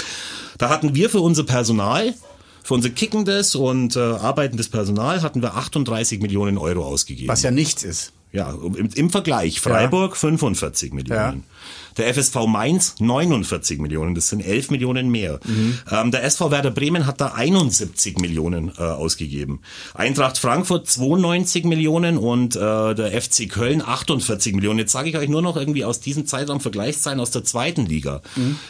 [0.58, 2.16] da hatten wir für unser Personal,
[2.64, 7.28] für unser kickendes und äh, arbeitendes Personal hatten wir 38 Millionen Euro ausgegeben.
[7.30, 8.12] Was ja nichts ist.
[8.32, 9.62] Ja, im, im Vergleich.
[9.62, 11.44] Freiburg 45 Millionen.
[11.98, 15.40] Der FSV Mainz 49 Millionen, das sind 11 Millionen mehr.
[15.92, 19.62] Ähm, der SV Werder Bremen hat da 71 Millionen äh, ausgegeben.
[19.94, 22.60] Eintracht Frankfurt 92 Millionen und äh,
[22.96, 24.80] der FC Köln 48 Millionen.
[24.80, 28.22] Jetzt sage ich euch nur noch irgendwie aus diesem Zeitraum Vergleichszahlen aus der zweiten Liga.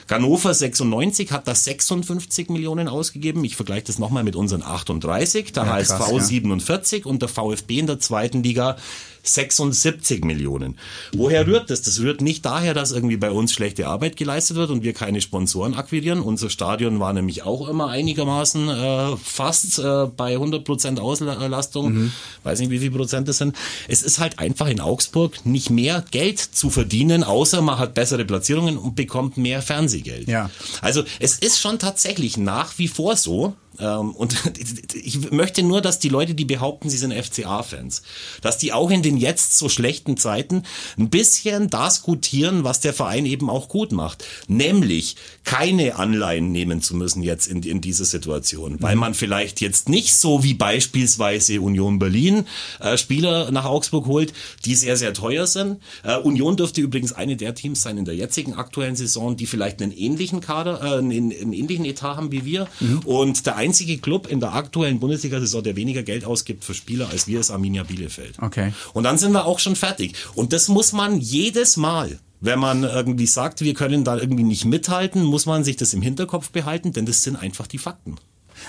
[0.10, 3.44] Hannover 96 hat da 56 Millionen ausgegeben.
[3.44, 5.52] Ich vergleiche das nochmal mit unseren 38.
[5.54, 6.20] Der Ja, HSV krass, ja.
[6.20, 8.78] 47 und der VfB in der zweiten Liga
[9.24, 10.78] 76 Millionen.
[11.16, 11.82] Woher rührt das?
[11.82, 15.22] Das rührt nicht daher, dass irgendwie bei uns schlechte Arbeit geleistet wird und wir keine
[15.22, 16.20] Sponsoren akquirieren.
[16.20, 22.12] Unser Stadion war nämlich auch immer einigermaßen äh, fast äh, bei 100 Prozent Auslastung.
[22.44, 23.56] Weiß nicht, wie viel Prozent das sind.
[23.88, 28.26] Es ist halt einfach in Augsburg nicht mehr Geld zu verdienen, außer man hat bessere
[28.26, 30.28] Platzierungen und bekommt mehr Fernsehgeld.
[30.28, 30.50] Ja.
[30.82, 34.36] Also es ist schon tatsächlich nach wie vor so, und
[34.94, 38.04] ich möchte nur, dass die Leute, die behaupten, sie sind FCA-Fans,
[38.42, 40.64] dass die auch in den jetzt so schlechten Zeiten
[40.98, 44.26] ein bisschen das gutieren, was der Verein eben auch gut macht.
[44.48, 49.90] Nämlich keine Anleihen nehmen zu müssen jetzt in, in dieser Situation, weil man vielleicht jetzt
[49.90, 52.46] nicht so wie beispielsweise Union Berlin
[52.80, 54.34] äh, Spieler nach Augsburg holt,
[54.66, 55.82] die sehr, sehr teuer sind.
[56.04, 59.82] Äh, Union dürfte übrigens eine der Teams sein in der jetzigen aktuellen Saison, die vielleicht
[59.82, 62.68] einen ähnlichen Kader, äh, einen, einen ähnlichen Etat haben wie wir.
[63.06, 67.28] Und der einzige Club in der aktuellen Bundesliga-Saison, der weniger Geld ausgibt für Spieler als
[67.28, 68.36] wir, ist Arminia Bielefeld.
[68.40, 68.74] Okay.
[68.94, 70.16] Und dann sind wir auch schon fertig.
[70.36, 74.66] Und das muss man jedes Mal wenn man irgendwie sagt, wir können da irgendwie nicht
[74.66, 78.18] mithalten, muss man sich das im Hinterkopf behalten, denn das sind einfach die Fakten.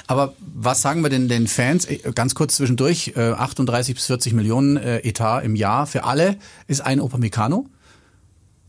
[0.06, 1.84] Aber was sagen wir denn den Fans?
[1.84, 6.36] Äh, Ganz kurz zwischendurch, äh, 38 bis 40 Millionen äh, Etat im Jahr für alle
[6.68, 7.66] ist ein Upamecano.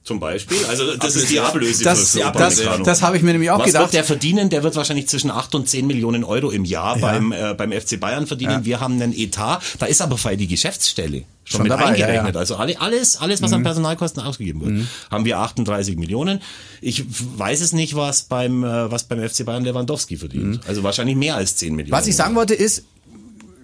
[0.05, 0.57] Zum Beispiel.
[0.69, 3.57] Also das ist die Ablöse Das, für, für das, das habe ich mir nämlich auch
[3.57, 3.81] Was gedacht.
[3.85, 4.51] wird der verdienen?
[4.51, 7.01] Der wird wahrscheinlich zwischen 8 und 10 Millionen Euro im Jahr Ja.
[7.07, 8.65] beim, äh, beim FC Bayern verdienen.
[8.65, 9.61] Wir haben einen Etat.
[9.79, 12.35] Da ist aber bei die Geschäftsstelle schon, Schon mit dabei, ja, eingerechnet.
[12.35, 12.39] ja.
[12.39, 16.39] Also alle, alles, alles, was an Personalkosten ausgegeben wird, haben wir 38 Millionen.
[16.81, 17.03] Ich
[17.37, 20.59] weiß es nicht, was beim, äh, was beim FC Bayern Lewandowski verdient.
[20.67, 21.99] Also wahrscheinlich mehr als 10 Millionen.
[21.99, 22.83] Was ich sagen wollte ist,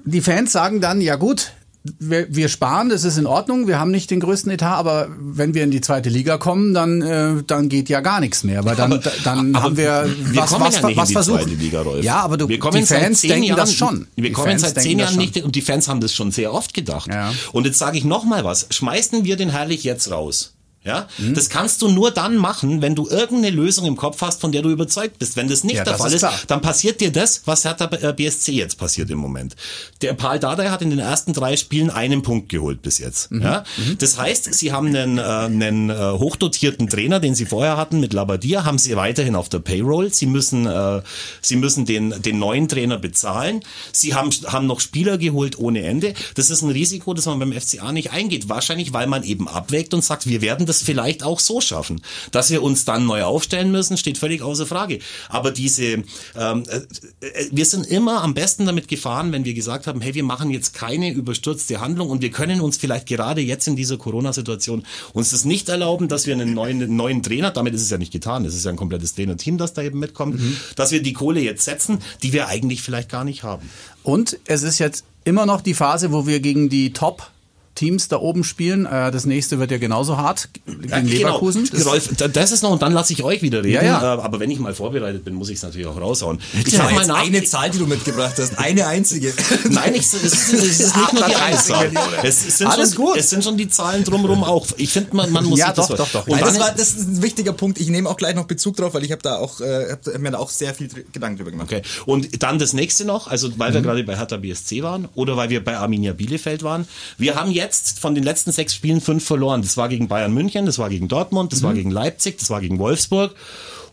[0.05, 1.51] die Fans sagen dann, ja gut,
[1.83, 5.55] wir, wir sparen, das ist in Ordnung, wir haben nicht den größten Etat, aber wenn
[5.55, 8.75] wir in die zweite Liga kommen, dann, äh, dann geht ja gar nichts mehr, weil
[8.75, 11.39] dann, dann aber haben wir, wir was, was, ja nicht was in die versuchen.
[11.39, 12.03] zweite Liga, Rolf.
[12.03, 14.07] Ja, aber du, wir kommen die Fans denken Jahren, das schon.
[14.15, 16.53] Wir Die kommen Fans seit zehn Jahren nicht und die Fans haben das schon sehr
[16.53, 17.11] oft gedacht.
[17.11, 17.33] Ja.
[17.51, 20.53] Und jetzt sage ich noch mal was: Schmeißen wir den Herrlich jetzt raus?
[20.83, 21.35] Ja, Mhm.
[21.35, 24.63] das kannst du nur dann machen, wenn du irgendeine Lösung im Kopf hast, von der
[24.63, 25.35] du überzeugt bist.
[25.35, 26.33] Wenn das nicht Ja, der das Fall ist klar.
[26.47, 29.55] dann passiert dir das, was Hertha äh, BSC jetzt passiert im Moment.
[30.01, 33.29] Der Paul Dardai hat in den ersten drei Spielen einen Punkt geholt bis jetzt.
[33.31, 33.41] Mhm.
[33.43, 33.63] Ja?
[33.99, 38.13] Das heißt, sie haben einen, äh, einen äh, hochdotierten Trainer, den sie vorher hatten mit
[38.13, 40.11] Labadia, haben sie weiterhin auf der Payroll.
[40.11, 41.03] Sie müssen, äh,
[41.41, 43.59] sie müssen den, den neuen Trainer bezahlen.
[43.91, 46.15] Sie haben, haben noch Spieler geholt ohne Ende.
[46.33, 48.49] Das ist ein Risiko, das man beim FCA nicht eingeht.
[48.49, 52.01] Wahrscheinlich, weil man eben abwägt und sagt, wir werden das vielleicht auch so schaffen.
[52.31, 54.99] Dass wir uns dann neu aufstellen müssen, steht völlig außer Frage.
[55.27, 56.05] Aber diese, ähm,
[56.35, 56.77] äh,
[57.25, 60.49] äh, wir sind immer am besten damit gefahren, wenn wir gesagt haben, hey, wir machen
[60.49, 65.31] jetzt keine überstürzte Handlung und wir können uns vielleicht gerade jetzt in dieser Corona-Situation uns
[65.31, 68.13] das nicht erlauben, dass wir einen neuen, einen neuen Trainer, damit ist es ja nicht
[68.13, 70.39] getan, es ist ja ein komplettes Trainerteam, das da eben mitkommt,
[70.75, 73.69] dass wir die Kohle jetzt setzen, die wir eigentlich vielleicht gar nicht haben.
[74.03, 77.29] Und es ist jetzt immer noch die Phase, wo wir gegen die Top
[77.75, 78.85] Teams da oben spielen.
[78.85, 81.09] Äh, das nächste wird ja genauso hart gegen Ja, genau.
[81.09, 81.69] Leverkusen.
[81.71, 83.73] Das- Rolf, da- das ist noch, und dann lasse ich euch wieder reden.
[83.75, 84.15] Ja, ja.
[84.15, 86.39] Äh, Aber wenn ich mal vorbereitet bin, muss ich es natürlich auch raushauen.
[86.65, 87.21] Ich Ja, habe mal nach.
[87.25, 88.57] eine Zahl, die du mitgebracht hast.
[88.59, 89.33] Eine einzige.
[89.69, 91.85] Nein, ich, es, ist, es ist nicht nur die eine 38 Zahl.
[91.89, 92.13] Millionen.
[92.23, 93.17] Es sind, Alles schon, gut.
[93.17, 94.67] es sind schon die Zahlen drumherum auch.
[94.77, 96.25] Ich finde, man, man muss Ja, sich das doch, doch, doch.
[96.39, 97.79] Das, war, das ist ein wichtiger Punkt.
[97.79, 100.31] Ich nehme auch gleich noch Bezug drauf, weil ich habe da auch, äh, hab, mir
[100.31, 101.71] da auch sehr viel Gedanken drüber gemacht.
[101.71, 101.81] Okay.
[102.05, 103.75] Und dann das nächste noch, also weil Mhm.
[103.75, 106.85] wir gerade bei Hertha BSC waren oder weil wir bei Arminia Bielefeld waren.
[107.17, 107.60] Wir haben jetzt
[107.99, 109.61] von den letzten sechs Spielen fünf verloren.
[109.61, 111.65] Das war gegen Bayern München, das war gegen Dortmund, das Mhm.
[111.65, 113.35] war gegen Leipzig, das war gegen Wolfsburg.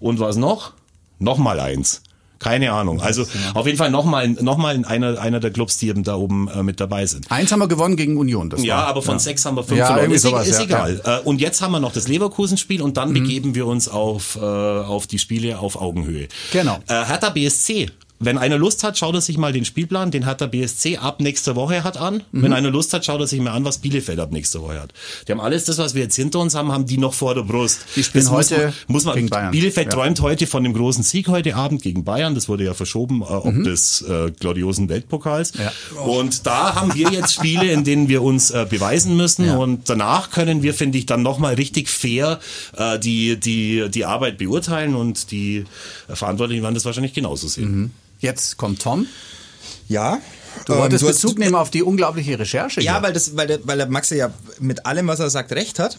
[0.01, 0.73] Und was noch?
[1.19, 2.03] Nochmal eins.
[2.39, 3.01] Keine Ahnung.
[3.01, 6.47] Also auf jeden Fall nochmal noch mal einer, einer der Clubs, die eben da oben
[6.47, 7.29] äh, mit dabei sind.
[7.33, 8.49] Eins haben wir gewonnen gegen Union.
[8.49, 10.13] Das Ja, war, aber von sechs haben wir fünf Ja, verloren.
[10.13, 11.01] Ist, sowas, ist ja, egal.
[11.05, 12.95] Äh, Und jetzt haben wir noch das Leverkusen-Spiel und Mhm.
[12.95, 16.29] dann begeben wir uns auf, äh, auf die Spiele auf Augenhöhe.
[16.53, 16.79] Genau.
[16.87, 17.91] Äh, Hertha BSC.
[18.21, 21.55] Wenn einer Lust hat, schaut er sich mal den Spielplan, den Hertha BSC ab nächster
[21.55, 22.23] Woche hat an.
[22.33, 22.43] Mhm.
[22.43, 24.93] Wenn einer Lust hat, schaut er sich mal an, was Bielefeld ab nächster Woche hat.
[25.27, 27.43] Die haben alles das, was wir jetzt hinter uns haben, haben die noch vor der
[27.43, 27.81] Brust.
[27.95, 29.51] Die spielen Das muss heute man, muss man, gegen Bayern.
[29.53, 29.93] Bielefeld Ja.
[29.93, 32.35] träumt heute von dem großen Sieg heute Abend gegen Bayern.
[32.35, 35.55] Das wurde ja verschoben, äh, ob des äh, gloriosen Weltpokals.
[35.55, 35.61] Mhm.
[35.61, 36.01] Ja.
[36.03, 39.47] Und da haben wir jetzt Spiele, in denen wir uns äh, beweisen müssen.
[39.47, 39.57] Ja.
[39.59, 42.41] Und danach können wir, finde ich, dann nochmal richtig fair
[42.77, 45.65] äh, die, die, die Arbeit beurteilen und die
[46.09, 47.93] Verantwortlichen werden das wahrscheinlich genauso sehen.
[48.19, 49.07] Jetzt kommt Tom.
[49.89, 50.19] Ja.
[50.67, 52.81] Du ähm, wolltest du hast- Bezug nehmen auf die unglaubliche Recherche.
[52.81, 53.03] Ja, hier.
[53.03, 55.99] weil, das, weil, der, weil der Max ja mit allem, was er sagt, recht hat.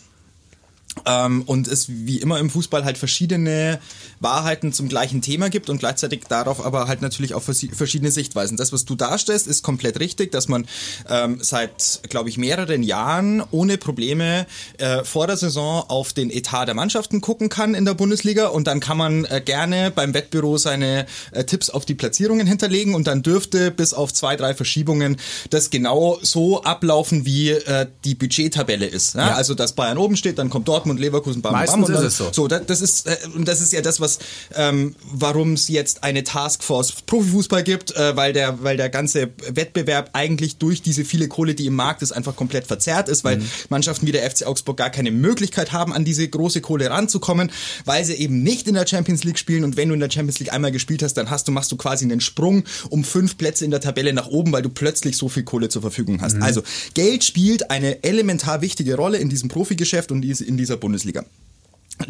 [1.06, 3.80] Ähm, und es wie immer im Fußball halt verschiedene
[4.20, 8.58] Wahrheiten zum gleichen Thema gibt und gleichzeitig darauf aber halt natürlich auch verschiedene Sichtweisen.
[8.58, 10.68] Das, was du darstellst, ist komplett richtig, dass man
[11.10, 14.46] ähm, seit, glaube ich, mehreren Jahren ohne Probleme
[14.78, 18.68] äh, vor der Saison auf den Etat der Mannschaften gucken kann in der Bundesliga und
[18.68, 23.08] dann kann man äh, gerne beim Wettbüro seine äh, Tipps auf die Platzierungen hinterlegen und
[23.08, 25.18] dann dürfte bis auf zwei, drei Verschiebungen
[25.50, 29.16] das genau so ablaufen, wie äh, die Budgettabelle ist.
[29.16, 29.30] Ja?
[29.30, 29.36] Ja.
[29.36, 31.93] Also, dass Bayern oben steht, dann kommt Dortmund, Leverkusen, bam, Meistens bam.
[31.93, 32.30] Ist dann, es so.
[32.32, 34.19] So, das, das ist äh, und das ist ja das, was
[34.56, 40.12] ähm, warum es jetzt eine Taskforce Profifußball gibt, äh, weil der weil der ganze Wettbewerb
[40.13, 43.45] eigentlich durch diese viele Kohle, die im Markt ist, einfach komplett verzerrt ist, weil Mhm.
[43.69, 47.52] Mannschaften wie der FC Augsburg gar keine Möglichkeit haben, an diese große Kohle ranzukommen,
[47.86, 50.39] weil sie eben nicht in der Champions League spielen und wenn du in der Champions
[50.39, 53.65] League einmal gespielt hast, dann hast du machst du quasi einen Sprung um fünf Plätze
[53.65, 56.41] in der Tabelle nach oben, weil du plötzlich so viel Kohle zur Verfügung hast.
[56.41, 56.62] Also
[56.93, 61.26] Geld spielt eine elementar wichtige Rolle in diesem Profigeschäft und in dieser Bundesliga.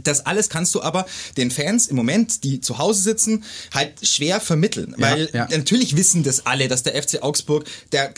[0.04, 1.06] Das alles kannst du aber
[1.38, 4.94] den Fans im Moment, die zu Hause sitzen, halt schwer vermitteln.
[4.98, 5.48] Ja, weil ja.
[5.50, 8.14] natürlich wissen das alle, dass der FC Augsburg der,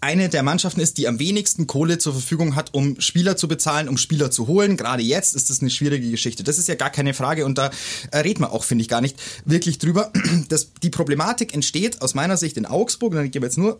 [0.00, 3.88] eine der Mannschaften ist, die am wenigsten Kohle zur Verfügung hat, um Spieler zu bezahlen,
[3.88, 4.76] um Spieler zu holen.
[4.76, 6.42] Gerade jetzt ist das eine schwierige Geschichte.
[6.42, 7.70] Das ist ja gar keine Frage und da
[8.10, 10.12] äh, redet man auch, finde ich, gar nicht wirklich drüber.
[10.48, 13.78] Das, die Problematik entsteht aus meiner Sicht in Augsburg, und ich gebe jetzt nur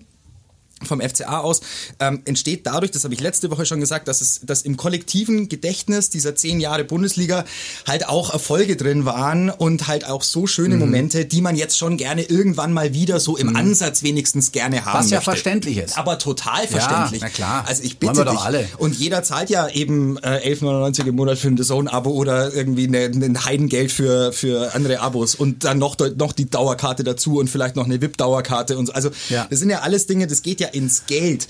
[0.83, 1.61] vom FCA aus
[1.99, 5.49] ähm, entsteht dadurch, das habe ich letzte Woche schon gesagt, dass es dass im kollektiven
[5.49, 7.45] Gedächtnis dieser zehn Jahre Bundesliga
[7.87, 10.81] halt auch Erfolge drin waren und halt auch so schöne Mhm.
[10.81, 14.99] Momente, die man jetzt schon gerne irgendwann mal wieder so im Ansatz wenigstens gerne haben
[14.99, 15.31] Was ja möchte.
[15.33, 15.99] verständlich ist.
[15.99, 17.21] Aber total verständlich.
[17.21, 17.65] na klar.
[17.67, 18.41] Also ich Wollen bitte wir doch dich.
[18.43, 18.69] alle.
[18.79, 23.05] Und jeder zahlt ja eben äh, 11,99 im Monat für ein Zone-Abo oder irgendwie eine,
[23.05, 27.77] ein Heidengeld für, für andere Abos und dann noch, noch die Dauerkarte dazu und vielleicht
[27.77, 28.93] noch eine VIP-Dauerkarte und so.
[28.93, 29.47] Also Ja.
[29.51, 31.49] das sind ja alles Dinge, das geht ja ins Geld.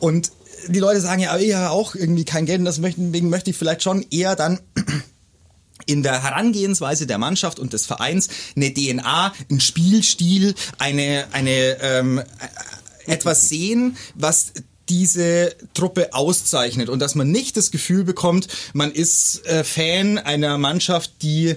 [0.00, 0.32] Und
[0.68, 4.04] die Leute sagen ja, habe auch irgendwie kein Geld und deswegen möchte ich vielleicht schon
[4.10, 4.60] eher dann
[5.86, 12.18] in der Herangehensweise der Mannschaft und des Vereins eine DNA, einen Spielstil, eine, eine ähm,
[12.18, 14.52] äh, etwas sehen, was
[14.88, 20.58] diese Truppe auszeichnet und dass man nicht das Gefühl bekommt, man ist äh, Fan einer
[20.58, 21.56] Mannschaft, die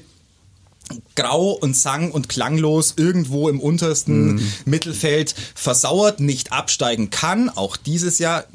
[1.16, 7.50] grau und sang und klanglos irgendwo im untersten Mittelfeld versauert, nicht absteigen kann.
[7.50, 8.46] Auch dieses Jahr,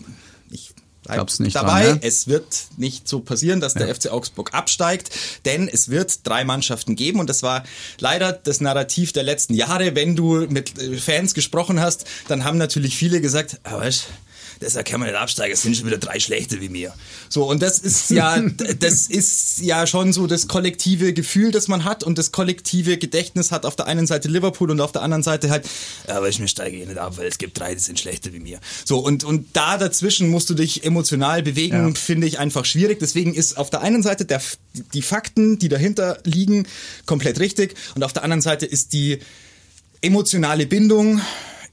[0.51, 2.01] ich bleib nicht dabei, dran, ne?
[2.03, 5.11] es wird nicht so passieren, dass der FC Augsburg absteigt,
[5.45, 7.65] denn es wird drei Mannschaften geben und das war
[7.99, 9.95] leider das Narrativ der letzten Jahre.
[9.95, 14.07] Wenn du mit äh, Fans gesprochen hast, dann haben natürlich viele gesagt, ah, weißt,
[14.61, 16.93] deshalb kann man nicht absteigen, es sind schon wieder drei schlechte wie mir.
[17.29, 18.41] So, und das ist ja,
[18.79, 23.53] das ist ja schon so das kollektive Gefühl, das man hat und das kollektive Gedächtnis
[23.53, 25.69] hat auf der einen Seite Liverpool und auf der anderen Seite halt,
[26.07, 28.41] aber ich mir steige eh nicht ab, weil es gibt drei, die sind schlechter wie
[28.41, 28.61] mir.
[28.85, 31.95] So, und, und da dazwischen musst du dich emotional bewegen, Ja.
[31.95, 32.99] finde ich einfach schwierig.
[33.01, 34.41] Deswegen ist auf der einen Seite der,
[34.95, 36.67] die Fakten, die dahinter liegen,
[37.07, 39.19] komplett richtig und auf der anderen Seite ist die
[40.03, 41.21] emotionale Bindung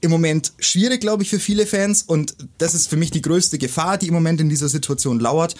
[0.00, 3.58] im Moment schwierig, glaube ich, für viele Fans und das ist für mich die größte
[3.58, 5.54] Gefahr, die im Moment in dieser Situation lauert.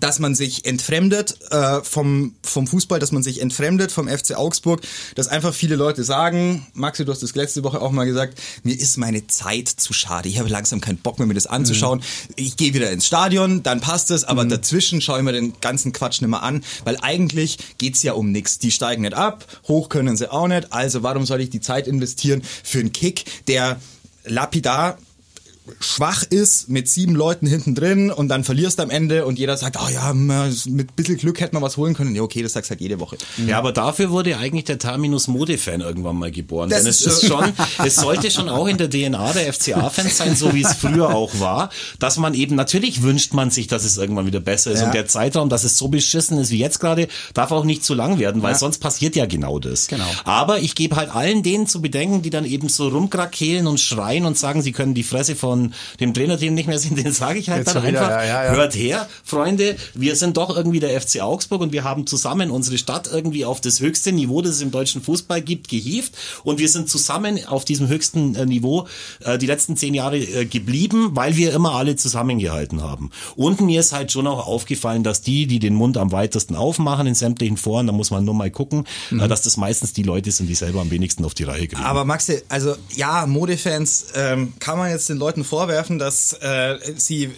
[0.00, 4.80] Dass man sich entfremdet äh, vom, vom Fußball, dass man sich entfremdet vom FC Augsburg,
[5.14, 8.74] dass einfach viele Leute sagen, Maxi, du hast das letzte Woche auch mal gesagt, mir
[8.78, 11.98] ist meine Zeit zu schade, ich habe langsam keinen Bock mehr, mir das anzuschauen.
[11.98, 12.34] Mhm.
[12.36, 14.50] Ich gehe wieder ins Stadion, dann passt es, aber mhm.
[14.50, 18.32] dazwischen schaue ich mir den ganzen Quatsch nicht mehr an, weil eigentlich geht's ja um
[18.32, 18.58] nichts.
[18.58, 21.86] Die steigen nicht ab, hoch können sie auch nicht, also warum soll ich die Zeit
[21.86, 23.80] investieren für einen Kick, der
[24.24, 24.98] lapidar
[25.78, 29.78] schwach ist mit sieben Leuten hinten drin und dann verlierst am Ende und jeder sagt,
[29.80, 32.14] oh ja, mit bisschen Glück hätte man was holen können.
[32.14, 33.16] Ja, okay, das sagst halt jede Woche.
[33.46, 36.68] Ja, aber dafür wurde eigentlich der Terminus Modefan irgendwann mal geboren.
[36.68, 37.52] Das Denn es ist schon,
[37.84, 41.38] es sollte schon auch in der DNA der FCA-Fans sein, so wie es früher auch
[41.38, 41.70] war,
[42.00, 44.80] dass man eben, natürlich wünscht man sich, dass es irgendwann wieder besser ist.
[44.80, 44.86] Ja.
[44.86, 47.94] Und der Zeitraum, dass es so beschissen ist wie jetzt gerade, darf auch nicht zu
[47.94, 48.58] lang werden, weil ja.
[48.58, 49.86] sonst passiert ja genau das.
[49.86, 50.10] Genau.
[50.24, 54.26] Aber ich gebe halt allen denen zu bedenken, die dann eben so rumkrakehlen und schreien
[54.26, 57.38] und sagen, sie können die Fresse von von dem Trainerteam nicht mehr sind, den sage
[57.38, 58.52] ich halt Jetzt dann einfach, ja, ja, ja.
[58.52, 62.78] hört her, Freunde, wir sind doch irgendwie der FC Augsburg und wir haben zusammen unsere
[62.78, 66.68] Stadt irgendwie auf das höchste Niveau, das es im deutschen Fußball gibt, gehievt und wir
[66.68, 68.86] sind zusammen auf diesem höchsten äh, Niveau
[69.24, 73.10] äh, die letzten zehn Jahre äh, geblieben, weil wir immer alle zusammengehalten haben.
[73.36, 77.06] Und mir ist halt schon auch aufgefallen, dass die, die den Mund am weitesten aufmachen
[77.06, 79.28] in sämtlichen Foren, da muss man nur mal gucken, mhm.
[79.28, 81.82] dass das meistens die Leute sind, die selber am wenigsten auf die Reihe kriegen.
[81.82, 87.30] Aber Maxi, also ja, Modefans ähm, kann man jetzt den Leuten vorwerfen, dass äh, sie,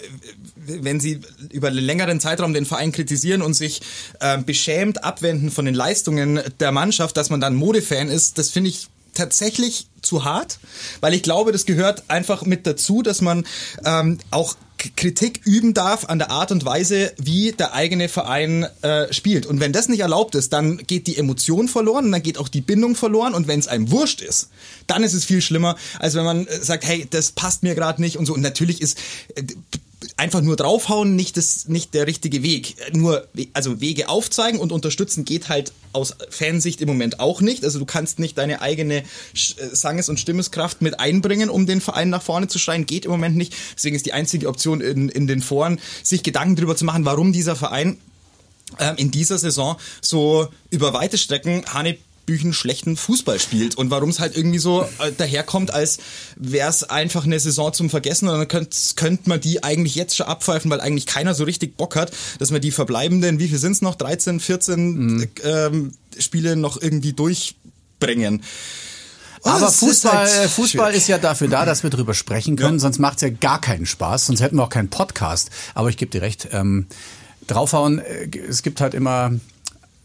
[0.57, 3.83] wenn sie über einen längeren Zeitraum den Verein kritisieren und sich
[4.21, 8.71] äh, beschämt abwenden von den Leistungen der Mannschaft, dass man dann Modefan ist, das finde
[8.71, 10.59] ich tatsächlich zu hart,
[11.01, 13.47] weil ich glaube, das gehört einfach mit dazu, dass man
[13.85, 14.57] ähm, auch
[14.97, 19.47] Kritik üben darf an der Art und Weise, wie der eigene Verein äh, spielt.
[19.47, 22.61] Und wenn das nicht erlaubt ist, dann geht die Emotion verloren dann geht auch die
[22.61, 23.35] Bindung verloren.
[23.35, 24.51] Und wenn es einem wurscht ist,
[24.87, 28.01] dann ist es viel schlimmer, als wenn man äh, sagt, hey, das passt mir gerade
[28.01, 28.35] nicht und so.
[28.35, 28.99] Und natürlich ist
[29.35, 29.43] äh,
[30.17, 32.77] einfach nur draufhauen nicht das nicht der richtige Weg.
[32.95, 37.65] Nur also Wege aufzeigen und unterstützen geht halt aus Fansicht im Moment auch nicht.
[37.65, 42.11] Also du kannst nicht deine eigene äh, Sanges- und Stimmeskraft mit einbringen, um den Verein
[42.11, 42.87] nach vorne zu schreien.
[42.87, 43.55] Geht im Moment nicht.
[43.77, 47.33] Deswegen ist die einzige Option in, in den Foren, sich Gedanken darüber zu machen, warum
[47.33, 47.99] dieser Verein
[48.79, 54.11] ähm, in dieser Saison so über weite Strecken Hanne Büchen schlechten Fußball spielt und warum
[54.11, 55.99] es halt irgendwie so äh, daherkommt, als
[56.37, 60.17] wäre es einfach eine Saison zum Vergessen und dann könnte könnt man die eigentlich jetzt
[60.17, 63.59] schon abpfeifen, weil eigentlich keiner so richtig Bock hat, dass man die verbleibenden, wie viel
[63.59, 65.29] sind es noch, 13, 14 mhm.
[65.45, 68.43] ähm, Spiele noch irgendwie durchbringen.
[69.43, 72.79] Oh, Aber Fußball, ist halt Fußball ist ja dafür da, dass wir drüber sprechen können,
[72.79, 72.81] ja.
[72.81, 75.51] sonst macht es ja gar keinen Spaß, sonst hätten wir auch keinen Podcast.
[75.75, 76.87] Aber ich gebe dir recht, ähm,
[77.47, 79.33] draufhauen, äh, es gibt halt immer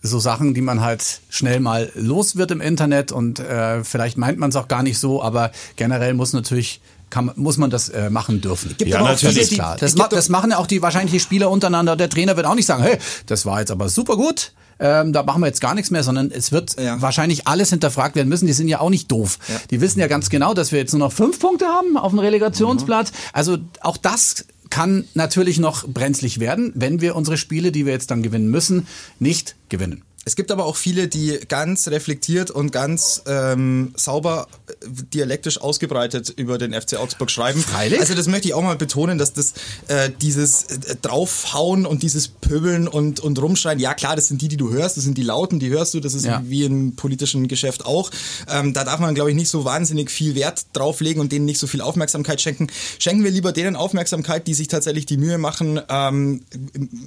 [0.02, 4.40] so Sachen, die man halt schnell mal los wird im Internet und äh, vielleicht meint
[4.40, 8.10] man es auch gar nicht so, aber generell muss natürlich kann, muss man das äh,
[8.10, 8.76] machen dürfen.
[8.78, 9.50] Gibt ja, natürlich.
[9.50, 9.78] Die, klar.
[9.80, 11.96] Das, ma das machen ja auch die wahrscheinlich die Spieler untereinander.
[11.96, 14.54] Der Trainer wird auch nicht sagen, hey, das war jetzt aber super gut.
[14.82, 17.02] Ähm, da machen wir jetzt gar nichts mehr, sondern es wird ja.
[17.02, 18.48] wahrscheinlich alles hinterfragt werden müssen.
[18.48, 19.38] Die sind ja auch nicht doof.
[19.48, 19.56] Ja.
[19.72, 22.20] Die wissen ja ganz genau, dass wir jetzt nur noch fünf Punkte haben auf dem
[22.20, 23.12] Relegationsplatz.
[23.12, 23.18] Mhm.
[23.34, 28.12] Also auch das kann natürlich noch brenzlig werden, wenn wir unsere Spiele, die wir jetzt
[28.12, 28.88] dann gewinnen müssen,
[29.20, 30.04] nicht gewinnen.
[30.26, 34.74] Es gibt aber auch viele, die ganz reflektiert und ganz ähm, sauber äh,
[35.14, 37.62] dialektisch ausgebreitet über den FC Augsburg schreiben.
[37.62, 38.00] Freilich?
[38.00, 39.54] Also das möchte ich auch mal betonen, dass das
[39.88, 44.50] äh, dieses äh, draufhauen und dieses Pöbeln und und rumschreien, ja klar, das sind die,
[44.50, 46.42] die du hörst, das sind die Lauten, die hörst du, das ist ja.
[46.46, 48.12] wie im politischen Geschäft auch.
[48.50, 51.60] Ähm, da darf man, glaube ich, nicht so wahnsinnig viel Wert drauflegen und denen nicht
[51.60, 52.68] so viel Aufmerksamkeit schenken.
[53.00, 56.42] Schenken wir lieber denen Aufmerksamkeit, die sich tatsächlich die Mühe machen, ähm,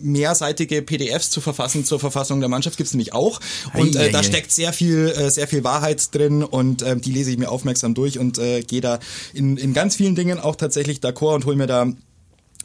[0.02, 2.78] mehrseitige PDFs zu verfassen zur Verfassung der Mannschaft.
[3.02, 3.40] Gibt's nämlich auch.
[3.74, 7.30] Und äh, da steckt sehr viel, äh, sehr viel Wahrheit drin und äh, die lese
[7.30, 8.98] ich mir aufmerksam durch und äh, gehe da
[9.34, 11.86] in, in ganz vielen Dingen auch tatsächlich d'accord und hole mir da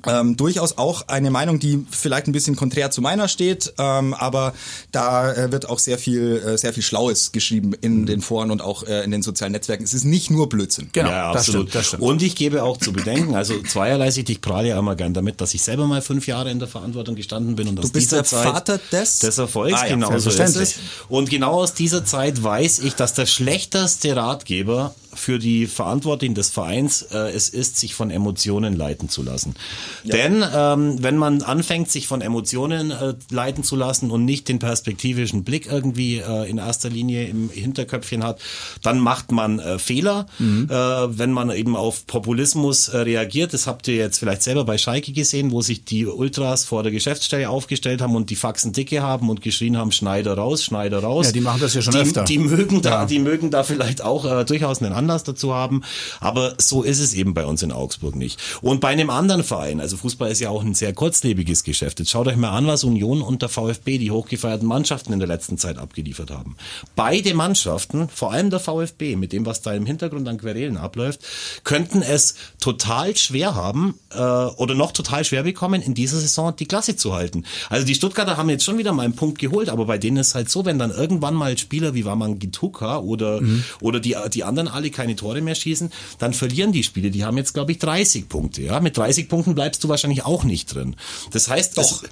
[0.06, 4.54] ähm, durchaus auch eine Meinung, die vielleicht ein bisschen konträr zu meiner steht, ähm, aber
[4.92, 8.06] da äh, wird auch sehr viel, äh, sehr viel Schlaues geschrieben in mhm.
[8.06, 9.84] den Foren und auch äh, in den sozialen Netzwerken.
[9.84, 10.90] Es ist nicht nur Blödsinn.
[10.92, 11.70] Genau, ja, das absolut.
[11.70, 12.04] Stimmt, das stimmt.
[12.04, 15.42] Und ich gebe auch zu bedenken, also zweierlei Sicht, ich prahle ja immer gern damit,
[15.42, 18.12] dass ich selber mal fünf Jahre in der Verantwortung gestanden bin und du aus bist
[18.12, 20.76] dieser der Zeit Vater des, des Erfolgs, ah, ja, genau so ist es.
[21.10, 26.50] Und genau aus dieser Zeit weiß ich, dass der schlechteste Ratgeber für die Verantwortlichen des
[26.50, 29.56] Vereins äh, es ist, sich von Emotionen leiten zu lassen.
[30.04, 30.16] Ja.
[30.16, 34.60] Denn ähm, wenn man anfängt, sich von Emotionen äh, leiten zu lassen und nicht den
[34.60, 38.40] perspektivischen Blick irgendwie äh, in erster Linie im Hinterköpfchen hat,
[38.84, 40.68] dann macht man äh, Fehler, mhm.
[40.70, 43.54] äh, wenn man eben auf Populismus äh, reagiert.
[43.54, 46.92] Das habt ihr jetzt vielleicht selber bei Schalke gesehen, wo sich die Ultras vor der
[46.92, 51.28] Geschäftsstelle aufgestellt haben und die Faxen dicke haben und geschrien haben, Schneider raus, Schneider raus.
[51.28, 52.24] Ja, die machen das ja schon die, öfter.
[52.24, 53.06] Die mögen da, ja.
[53.06, 55.84] die mögen da vielleicht auch äh, durchaus einen Anlass dazu haben.
[56.20, 58.40] Aber so ist es eben bei uns in Augsburg nicht.
[58.62, 62.00] Und bei einem anderen Verein, also Fußball ist ja auch ein sehr kurzlebiges Geschäft.
[62.00, 65.28] Jetzt schaut euch mal an, was Union und der VfB, die hochgefeierten Mannschaften in der
[65.28, 66.58] letzten Zeit abgeliefert haben.
[66.96, 71.22] Beide Mannschaften, vor allem der VfB, mit dem, was da im Hintergrund an Querelen abläuft,
[71.64, 76.66] könnten es total schwer haben äh, oder noch total schwer bekommen, in dieser Saison die
[76.66, 77.46] Klasse zu halten.
[77.70, 80.36] Also die Stuttgarter haben jetzt schon wieder mal einen Punkt geholt, aber bei denen ist
[80.36, 83.64] halt so, wenn dann irgendwann mal Spieler wie Waman Gituka oder, mhm.
[83.80, 87.12] oder die, die anderen alle keine Tore mehr schießen, dann verlieren die Spiele.
[87.12, 88.64] Die haben jetzt, glaube ich, 30 Punkte.
[88.64, 88.80] Ja?
[88.80, 90.96] Mit 30 Punkten bleibst du wahrscheinlich auch nicht drin.
[91.32, 92.04] Das heißt, Doch.
[92.04, 92.10] Es,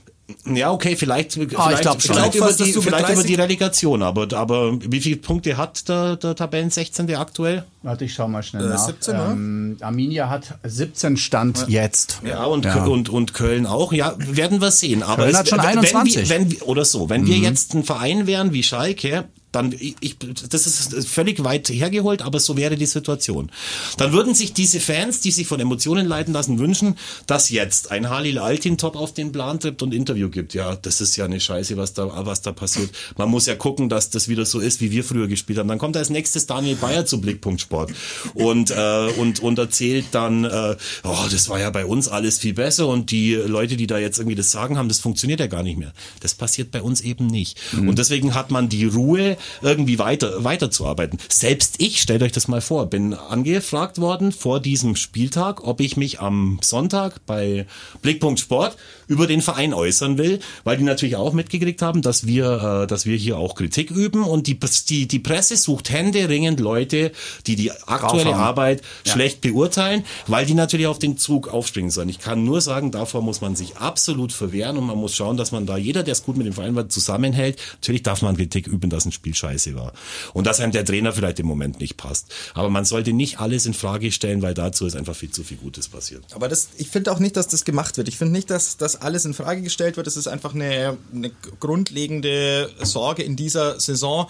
[0.51, 4.75] ja, okay, vielleicht, ah, vielleicht, glaub, vielleicht, über, die, vielleicht über die Relegation, aber, aber
[4.81, 7.13] wie viele Punkte hat der, der Tabellen 16.
[7.15, 7.63] aktuell?
[7.83, 8.88] Warte, ich schau mal schnell äh, nach.
[8.88, 11.83] 17, ähm, Arminia hat 17 Stand ja.
[11.83, 12.21] jetzt.
[12.25, 12.86] Ja, und, ja.
[12.86, 13.93] Und, und Köln auch.
[13.93, 15.03] Ja, werden wir sehen.
[15.03, 16.27] Aber Köln es, hat schon 21.
[16.27, 17.27] Wenn wir, wenn, oder so, wenn mhm.
[17.27, 19.25] wir jetzt ein Verein wären wie Schalke,
[19.56, 20.18] dann ich,
[20.49, 23.51] das ist völlig weit hergeholt, aber so wäre die Situation.
[23.97, 28.10] Dann würden sich diese Fans, die sich von Emotionen leiten lassen, wünschen, dass jetzt ein
[28.10, 30.53] Halil Altintop auf den Plan trippt und Interview gibt.
[30.53, 32.89] Ja, das ist ja eine Scheiße, was da, was da passiert.
[33.18, 35.70] Man muss ja gucken, dass das wieder so ist, wie wir früher gespielt haben.
[35.70, 37.93] Dann kommt als nächstes Daniel Bayer zu Blickpunkt Sport
[38.34, 42.53] und äh, und und erzählt dann, äh, oh, das war ja bei uns alles viel
[42.53, 45.64] besser und die Leute, die da jetzt irgendwie das Sagen haben, das funktioniert ja gar
[45.64, 45.93] nicht mehr.
[46.20, 47.58] Das passiert bei uns eben nicht.
[47.72, 47.89] Mhm.
[47.89, 51.19] Und deswegen hat man die Ruhe irgendwie weiter, weiterzuarbeiten.
[51.29, 55.97] Selbst ich, stellt euch das mal vor, bin angefragt worden vor diesem Spieltag, ob ich
[55.97, 57.65] mich am Sonntag bei
[58.01, 58.77] Blickpunkt Sport
[59.07, 63.05] über den Verein äußern will, weil die natürlich auch mitgekriegt haben, dass wir, äh, dass
[63.05, 67.11] wir hier auch Kritik üben und die, die, die Presse sucht händeringend Leute,
[67.47, 69.13] die die aktuelle Arbeit ja.
[69.13, 72.09] schlecht beurteilen, weil die natürlich auf den Zug aufspringen sollen.
[72.09, 75.51] Ich kann nur sagen, davor muss man sich absolut verwehren und man muss schauen, dass
[75.51, 77.59] man da jeder, der es gut mit dem Verein war, zusammenhält.
[77.81, 79.93] Natürlich darf man Kritik üben, dass ein Spiel scheiße war
[80.33, 82.33] und dass einem der Trainer vielleicht im Moment nicht passt.
[82.53, 85.57] Aber man sollte nicht alles in Frage stellen, weil dazu ist einfach viel zu viel
[85.57, 86.23] Gutes passiert.
[86.33, 88.07] Aber das, ich finde auch nicht, dass das gemacht wird.
[88.07, 90.07] Ich finde nicht, dass das alles in Frage gestellt wird.
[90.07, 94.27] Es ist einfach eine, eine grundlegende Sorge in dieser Saison,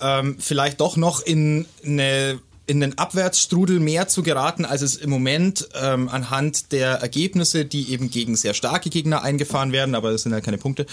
[0.00, 5.10] ähm, vielleicht doch noch in eine in den Abwärtsstrudel mehr zu geraten, als es im
[5.10, 10.22] Moment ähm, anhand der Ergebnisse, die eben gegen sehr starke Gegner eingefahren werden, aber das
[10.22, 10.86] sind halt keine Punkte,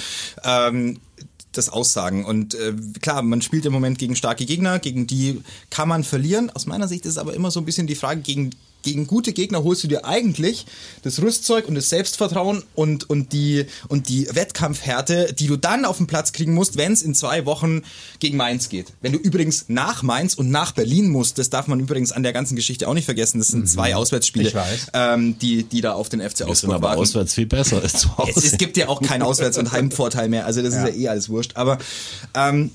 [0.43, 0.99] ähm,
[1.60, 2.26] das aussagen.
[2.26, 6.49] Und äh, klar, man spielt im Moment gegen starke Gegner, gegen die kann man verlieren.
[6.49, 8.51] Aus meiner Sicht ist aber immer so ein bisschen die Frage, gegen
[8.84, 10.66] gegen gute Gegner holst du dir eigentlich
[11.04, 15.98] das Rüstzeug und das Selbstvertrauen und, und, die, und die Wettkampfhärte, die du dann auf
[15.98, 17.82] den Platz kriegen musst, wenn es in zwei Wochen
[18.20, 18.88] gegen Mainz geht.
[19.02, 22.34] Wenn du übrigens nach Mainz und nach Berlin musst, das darf man übrigens an der
[22.34, 23.68] ganzen Geschichte auch nicht vergessen, das sind mhm.
[23.68, 24.52] zwei Auswärtsspiele,
[24.94, 27.02] ähm, die, die da auf den FC Augsburg sind aber warten.
[27.02, 28.34] auswärts viel besser als zu Hause.
[28.36, 30.86] Es, es gibt ja auch keinen Auswärts- und Heimvorteil mehr, also das ja.
[30.86, 31.52] ist ja eh alles wurscht.
[31.56, 31.78] Aber
[32.34, 32.72] ähm,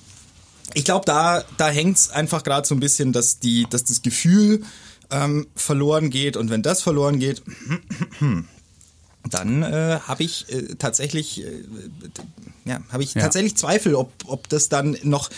[0.72, 4.02] ich glaube, da, da hängt es einfach gerade so ein bisschen, dass, die, dass das
[4.02, 4.62] Gefühl
[5.10, 6.36] ähm, verloren geht.
[6.36, 7.42] Und wenn das verloren geht,
[9.30, 11.64] dann äh, habe ich äh, tatsächlich äh,
[12.64, 13.20] ja, habe ich ja.
[13.20, 15.28] tatsächlich Zweifel, ob, ob das dann noch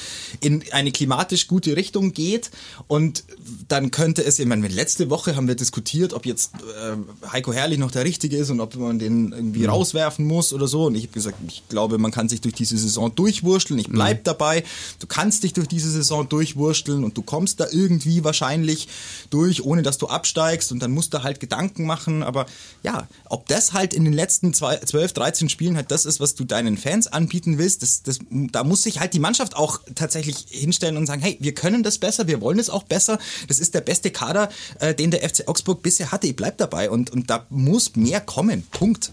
[0.41, 2.51] in eine klimatisch gute Richtung geht.
[2.87, 3.25] Und
[3.67, 7.79] dann könnte es, ich meine, letzte Woche haben wir diskutiert, ob jetzt äh, Heiko Herrlich
[7.79, 9.71] noch der Richtige ist und ob man den irgendwie mhm.
[9.71, 10.87] rauswerfen muss oder so.
[10.87, 13.81] Und ich habe gesagt, ich glaube, man kann sich durch diese Saison durchwursteln.
[13.81, 14.25] Ich bleib mhm.
[14.25, 14.63] dabei.
[15.01, 18.87] Du kannst dich durch diese Saison durchwursteln und du kommst da irgendwie wahrscheinlich
[19.31, 20.71] durch, ohne dass du absteigst.
[20.71, 22.23] Und dann musst du halt Gedanken machen.
[22.23, 22.47] Aber
[22.85, 26.35] ja, ob das halt in den letzten zwei, 12, 13 Spielen halt das ist, was
[26.35, 30.47] du deinen Fans anbieten willst, das, das, da muss sich halt die Mannschaft auch tatsächlich
[30.49, 33.19] hinstellen und sagen, hey, wir können das besser, wir wollen es auch besser.
[33.47, 34.49] Das ist der beste Kader,
[34.81, 36.27] äh, den der FC Augsburg bisher hatte.
[36.27, 38.65] Ich bleib dabei und, und da muss mehr kommen.
[38.73, 39.13] Punkt.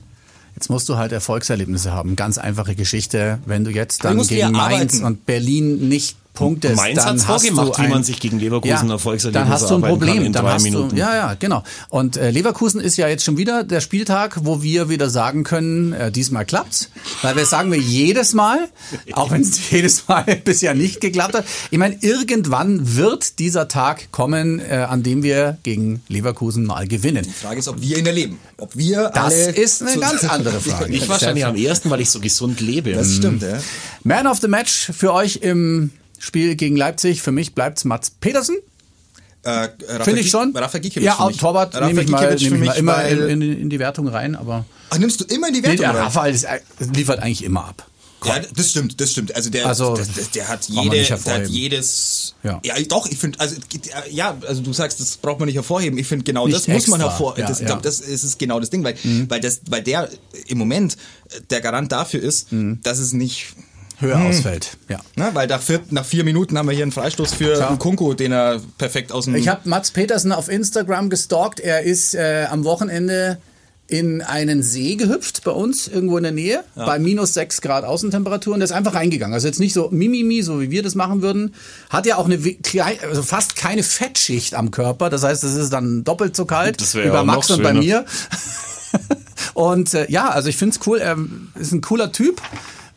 [0.55, 2.15] Jetzt musst du halt Erfolgserlebnisse haben.
[2.15, 3.39] Ganz einfache Geschichte.
[3.45, 7.85] Wenn du jetzt dann gegen Mainz und Berlin nicht Punkte Mainz dann hat's vorgemacht, ein,
[7.85, 10.33] wie man sich gegen Leverkusen ja, Erfolgserlebnisse Dann hast du ein Problem.
[10.33, 10.89] dann hast Minuten.
[10.89, 11.63] Du, ja, ja, genau.
[11.89, 15.93] Und äh, Leverkusen ist ja jetzt schon wieder der Spieltag, wo wir wieder sagen können,
[15.93, 16.89] äh, diesmal klappt's.
[17.21, 18.67] Weil wir sagen wir jedes Mal,
[19.13, 21.45] auch wenn es jedes Mal bisher nicht geklappt hat.
[21.69, 27.25] Ich meine, irgendwann wird dieser Tag kommen, äh, an dem wir gegen Leverkusen mal gewinnen.
[27.25, 28.39] Die Frage ist, ob wir ihn erleben.
[28.57, 30.91] Ob wir das alle ist eine ganz andere Frage.
[30.91, 32.93] Ich wahrscheinlich am ersten, weil ich so gesund lebe.
[32.93, 33.59] Das stimmt, ja.
[34.03, 35.91] Man of the Match für euch im
[36.23, 37.21] Spiel gegen Leipzig.
[37.21, 38.55] Für mich bleibt Mats Petersen.
[39.43, 39.67] Äh,
[40.03, 40.55] Finde ich schon.
[40.55, 43.77] Rafa Gikiewicz Ja, Torwart nehme ich mal, nehm ich mal immer in, in, in, die
[43.77, 44.33] Wertung rein.
[44.33, 46.47] Aber Ach, nimmst du immer in die Wertung nee, der Rafa ist,
[46.79, 47.85] liefert eigentlich immer ab.
[48.23, 49.35] Ja, das stimmt, das stimmt.
[49.35, 52.35] Also der, also, das, das, der hat jede, der hat jedes.
[52.41, 53.05] Ja, ja doch.
[53.07, 53.57] Ich finde, also
[54.09, 55.99] ja, also du sagst, das braucht man nicht hervorheben.
[55.99, 57.41] Ich finde genau nicht das muss man hervorheben.
[57.41, 57.63] Ja, das, ja.
[57.63, 59.29] Ich glaube, das ist genau das Ding, weil, mhm.
[59.29, 60.09] weil das, weil der
[60.47, 60.95] im Moment
[61.49, 62.79] der Garant dafür ist, mhm.
[62.81, 63.55] dass es nicht
[63.99, 64.77] höher ausfällt.
[64.89, 64.99] Ja.
[65.15, 67.77] Na, weil nach vier, nach vier Minuten haben wir hier einen Freistoß für Klar.
[67.77, 69.35] Kunku, den er perfekt aus dem...
[69.35, 71.59] Ich habe Mats Petersen auf Instagram gestalkt.
[71.59, 73.37] Er ist äh, am Wochenende
[73.87, 78.53] in einen See gehüpft bei uns, irgendwo in der Nähe, bei minus 6 Grad Außentemperatur
[78.53, 79.33] und der ist einfach reingegangen.
[79.33, 81.53] Also jetzt nicht so mimimi, so wie wir das machen würden.
[81.89, 82.39] Hat ja auch eine
[83.07, 85.09] also fast keine Fettschicht am Körper.
[85.09, 88.05] Das heißt, es ist dann doppelt so kalt wie ja bei Max und bei mir.
[89.53, 90.99] und äh, ja, also ich find's cool.
[90.99, 91.17] Er
[91.59, 92.41] ist ein cooler Typ,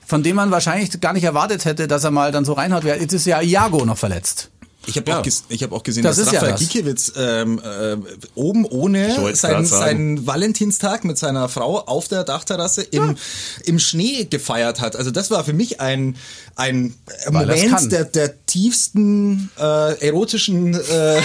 [0.06, 2.84] von dem man wahrscheinlich gar nicht erwartet hätte, dass er mal dann so reinhaut.
[2.84, 4.50] Jetzt ist ja Iago noch verletzt.
[4.86, 5.18] Ich habe Ja.
[5.18, 6.60] auch, ges ich hab auch gesehen, Das dass ja Rafael das.
[6.60, 7.96] Gikiewicz ähm, äh,
[8.34, 13.16] oben ohne seinen, seinen Valentinstag mit seiner Frau auf der Dachterrasse im,
[13.64, 14.96] im Schnee gefeiert hat.
[14.96, 16.16] Also das war für mich ein,
[16.54, 16.94] ein
[17.26, 17.58] Weil kann.
[17.70, 21.20] Moment der, der tiefsten äh, erotischen äh,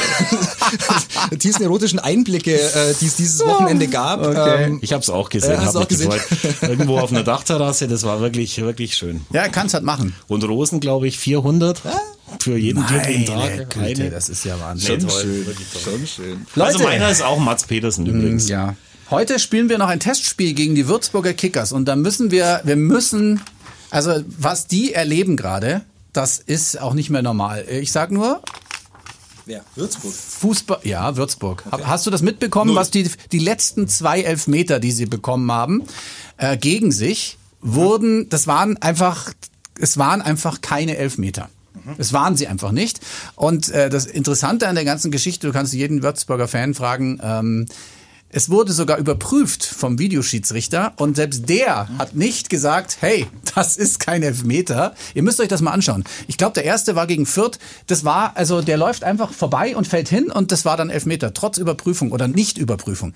[1.39, 4.26] tiefsten erotischen Einblicke, äh, die es dieses Wochenende gab.
[4.26, 4.66] Okay.
[4.66, 6.12] Ähm, Ich habe es auch gesehen, Äh, hast hab du auch mich gesehen?
[6.12, 6.55] gefreut.
[6.70, 9.22] Irgendwo auf einer Dachterrasse, das war wirklich, wirklich schön.
[9.32, 10.16] Ja, er kann's halt machen.
[10.28, 11.82] Und Rosen, glaube ich, 400
[12.40, 13.70] für jeden Meine Tag.
[13.70, 14.10] Güte, Eine.
[14.12, 15.02] das ist ja Wahnsinn.
[15.02, 15.46] Schon schön.
[15.84, 16.46] Schon schön.
[16.56, 16.84] Also Leute.
[16.90, 18.48] meiner ist auch Mats Petersen übrigens.
[18.50, 18.76] Ja.
[19.10, 22.76] Heute spielen wir noch ein Testspiel gegen die Würzburger Kickers und da müssen wir, wir
[22.78, 23.42] müssen,
[23.90, 25.82] also was die erleben gerade,
[26.14, 27.66] das ist auch nicht mehr normal.
[27.70, 28.42] Ich sag nur,
[29.48, 30.14] Ja, Würzburg.
[30.14, 31.64] Fußball, ja, Würzburg.
[31.72, 35.84] Hab- Hast du das mitbekommen, was die, die letzten zwei Elfmeter, die sie bekommen haben,
[36.38, 39.34] äh, gegen sich, wurden, das waren einfach,
[39.80, 41.50] es waren einfach keine Elfmeter.
[41.98, 43.00] Es waren sie einfach nicht.
[43.36, 47.66] Und äh, das Interessante an der ganzen Geschichte, du kannst jeden Würzburger Fan fragen, ähm,
[48.34, 54.00] es wurde sogar überprüft vom Videoschiedsrichter und selbst der hat nicht gesagt, hey, das ist
[54.00, 54.96] kein Elfmeter.
[55.14, 56.06] Ihr müsst euch das mal anschauen.
[56.28, 57.60] Ich glaube, der erste war gegen Fürth.
[57.88, 61.34] Das war, also der läuft einfach vorbei und fällt hin und das war dann Elfmeter,
[61.34, 63.14] trotz Überprüfung oder Nicht-Überprüfung.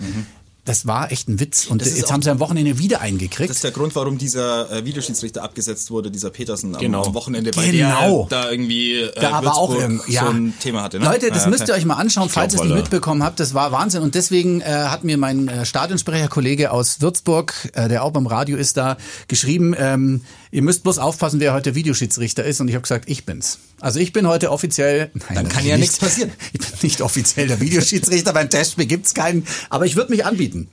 [0.66, 1.68] Das war echt ein Witz.
[1.68, 3.49] Und jetzt haben sie am Wochenende wieder eingekriegt.
[3.51, 7.03] Das ist der Grund, warum dieser äh, Videoschiedsrichter abgesetzt wurde, dieser Petersen am, Genau.
[7.05, 8.28] am Wochenende, weil Genau.
[8.30, 10.24] der da irgendwie äh, da aber auch irgend- ja.
[10.24, 10.99] so ein Thema hatte.
[10.99, 11.05] Ne?
[11.05, 13.39] Leute, das Ah, müsst ihr euch mal anschauen, falls ihr es nicht mitbekommen habt.
[13.39, 14.01] Das war Wahnsinn.
[14.01, 18.57] Und deswegen äh, hat mir mein äh, Stadionsprecherkollege aus Würzburg, äh, der auch beim Radio
[18.57, 18.97] ist, da
[19.28, 20.22] geschrieben, ähm,
[20.55, 22.61] ihr müsst bloß aufpassen, wer heute Videoschiedsrichter ist.
[22.61, 23.59] Und ich habe gesagt, ich bin's.
[23.81, 25.11] Also ich bin heute offiziell.
[25.13, 25.81] Nein, Dann kann ja nicht.
[25.81, 26.31] nichts passieren.
[26.53, 28.31] Ich bin nicht offiziell der Videoschiedsrichter.
[28.31, 29.45] Beim Testspiel gibt's keinen.
[29.69, 30.67] Aber ich würde mich anbieten.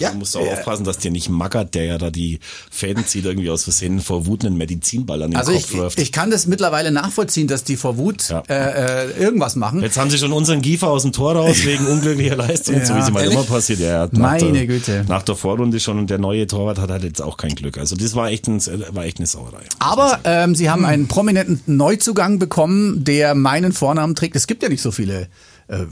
[0.00, 3.24] Ja, Du musst auch aufpassen, dass dir nicht mackert, der ja da die Fäden zieht,
[3.26, 6.00] irgendwie aus Versehen vor Wut einen Medizinball an den Also Kopf ich, wirft.
[6.00, 8.42] ich kann das mittlerweile nachvollziehen, dass die vor Wut Ja.
[8.48, 9.80] äh, äh, irgendwas machen.
[9.82, 13.02] Jetzt haben sie schon unseren Giefer aus dem Tor raus wegen unglücklicher Leistung, so wie
[13.02, 13.78] sie mal immer passiert.
[13.78, 15.04] Ja, nach Meine der, Güte.
[15.06, 17.78] Nach der Vorrunde schon und der neue Torwart hat halt jetzt auch kein Glück.
[17.78, 18.60] Also das war echt, ein,
[18.92, 19.64] war echt eine Sauerei.
[19.78, 24.36] Aber ähm, sie haben einen prominenten Neuzugang bekommen, der meinen Vornamen trägt.
[24.36, 25.28] Es gibt ja nicht so viele.
[25.68, 25.84] Äh,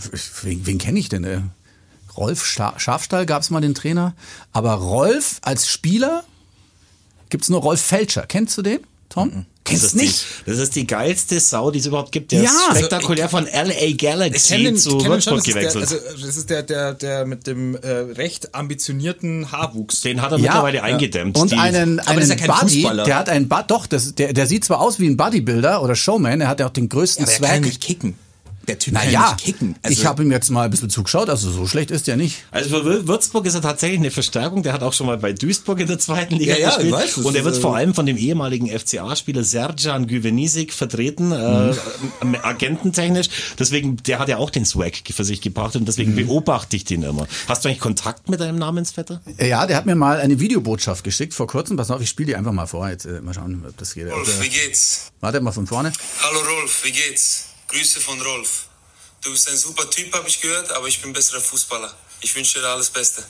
[0.42, 1.24] wen wen kenne ich denn?
[1.24, 1.40] Äh?
[2.16, 4.14] Rolf Scha Schafstall gab es mal den Trainer.
[4.52, 6.24] Aber Rolf als Spieler
[7.28, 8.26] gibt's nur Rolf Felscher.
[8.26, 8.80] Kennst du den,
[9.16, 9.46] Tom?
[9.64, 10.24] Das Kennst ist, du nicht?
[10.46, 12.30] Die, das ist die geilste Sau, die es überhaupt gibt.
[12.30, 12.50] Der Ja.
[12.50, 15.82] ist spektakulär von LA Ich Galaxy kenne den, zu ich Würzburg das ist, der, gewechselt.
[15.82, 20.02] also, das ist der, der, der mit dem äh, recht ambitionierten Haarwuchs.
[20.02, 21.36] Den hat er mittlerweile eingedämmt.
[21.36, 23.04] Und Die- einen, Aber das einen ist ja kein Buddy, Fußballer.
[23.04, 25.96] der hat einen Bud, doch, das, der, der sieht zwar aus wie ein Bodybuilder oder
[25.96, 27.60] Showman, er hat ja auch den größten aber der kann Swag.
[27.62, 28.14] ja nicht kicken.
[28.68, 29.76] Der Typ kann ja naja, nicht kicken.
[29.82, 32.44] Also, ich habe ihm jetzt mal ein bisschen zugeschaut, also so schlecht ist der nicht.
[32.50, 34.62] Also für Wür- Würzburg ist er tatsächlich eine Verstärkung.
[34.62, 36.88] Der hat auch schon mal bei Duisburg in der zweiten Liga Ja, ja, gespielt.
[36.88, 41.30] ich weiß, und er wird äh, vor allem von dem ehemaligen FCA-Spieler Serjan Güvenisic vertreten,
[41.32, 41.72] äh,
[42.22, 42.34] Mhm.
[42.34, 43.28] äh, agententechnisch.
[43.58, 46.26] Deswegen, der hat ja auch den Swag für sich gebracht und deswegen Mhm.
[46.26, 47.26] beobachte ich den immer.
[47.48, 49.20] Hast du eigentlich Kontakt mit deinem Namensvetter?
[49.40, 51.76] Ja, der hat mir mal eine Videobotschaft geschickt vor kurzem.
[51.76, 52.88] Pass auf, ich spiele die einfach mal vor.
[52.88, 54.10] Jetzt äh, mal schauen, ob das geht.
[54.10, 55.12] Rolf, wie geht's?
[55.20, 55.92] Warte mal von vorne.
[56.22, 57.46] Hallo Rolf, wie geht's?
[57.68, 58.66] Grüße von Rolf.
[59.24, 61.92] Du bist ein super Typ, habe ich gehört, aber ich bin besserer Fußballer.
[62.20, 63.24] Ich wünsche dir alles Beste.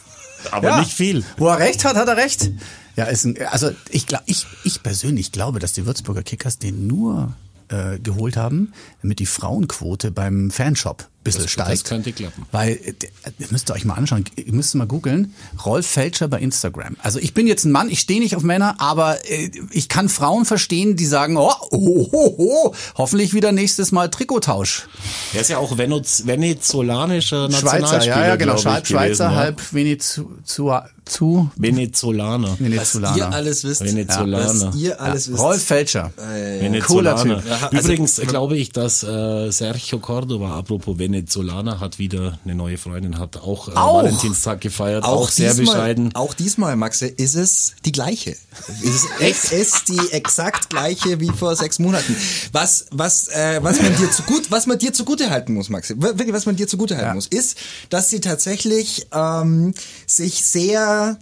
[0.50, 0.80] Aber Ja.
[0.80, 1.24] nicht viel.
[1.38, 2.50] Wo er recht hat, hat er recht.
[2.96, 6.86] Ja, ist ein, also ich, glaub, ich, ich persönlich glaube, dass die Würzburger Kickers den
[6.86, 7.34] nur
[7.68, 11.70] äh, geholt haben, damit die Frauenquote beim Fanshop ein bisschen Das- steigt.
[11.72, 12.46] das könnte klappen.
[12.52, 12.92] Weil, äh,
[13.38, 16.96] das müsst ihr euch mal anschauen, ihr müsst mal googeln, Rolf Felscher bei Instagram.
[17.02, 20.08] Also ich bin jetzt ein Mann, ich stehe nicht auf Männer, aber äh, ich kann
[20.08, 24.86] Frauen verstehen, die sagen, oh, oh, oh, oh hoffentlich wieder nächstes Mal Trikottausch.
[25.34, 28.16] Er ist ja auch Venez venezolanischer Schweizer, Nationalspieler.
[28.20, 29.34] ja, ja, genau, Schweizer, gewesen, ja.
[29.34, 30.72] halb Venezu, zu,
[31.06, 32.50] zu Venezolaner.
[32.50, 33.16] was Venezolaner.
[33.16, 33.84] ihr alles wisst.
[33.84, 34.68] Venezolaner.
[34.72, 35.38] Was ihr alles wisst.
[35.40, 36.12] Rolf Felscher.
[36.16, 37.22] Venezolaner.
[37.24, 37.48] Cooler Typ.
[37.48, 42.76] Ja, also- Übrigens glaube ich, dass äh, Sergio Cordova, apropos Venezolaner, hat wieder eine neue
[42.76, 44.02] Freundin, hat auch, äh, Auch?
[44.02, 46.14] Valentinstag gefeiert, auch, sehr diesmal, bescheiden.
[46.14, 48.34] Auch diesmal, Maxe, ist es die gleiche.
[48.68, 52.16] Es ist, es ist die exakt gleiche wie vor sechs Monaten.
[52.52, 55.94] Was, was, äh, was man dir zu gut, was man dir zugute halten muss, Maxe,
[56.02, 57.14] wirklich, was man dir zugute halten Ja.
[57.14, 57.56] muss, ist,
[57.90, 59.72] dass sie tatsächlich ähm,
[60.06, 61.14] sich sehr uh,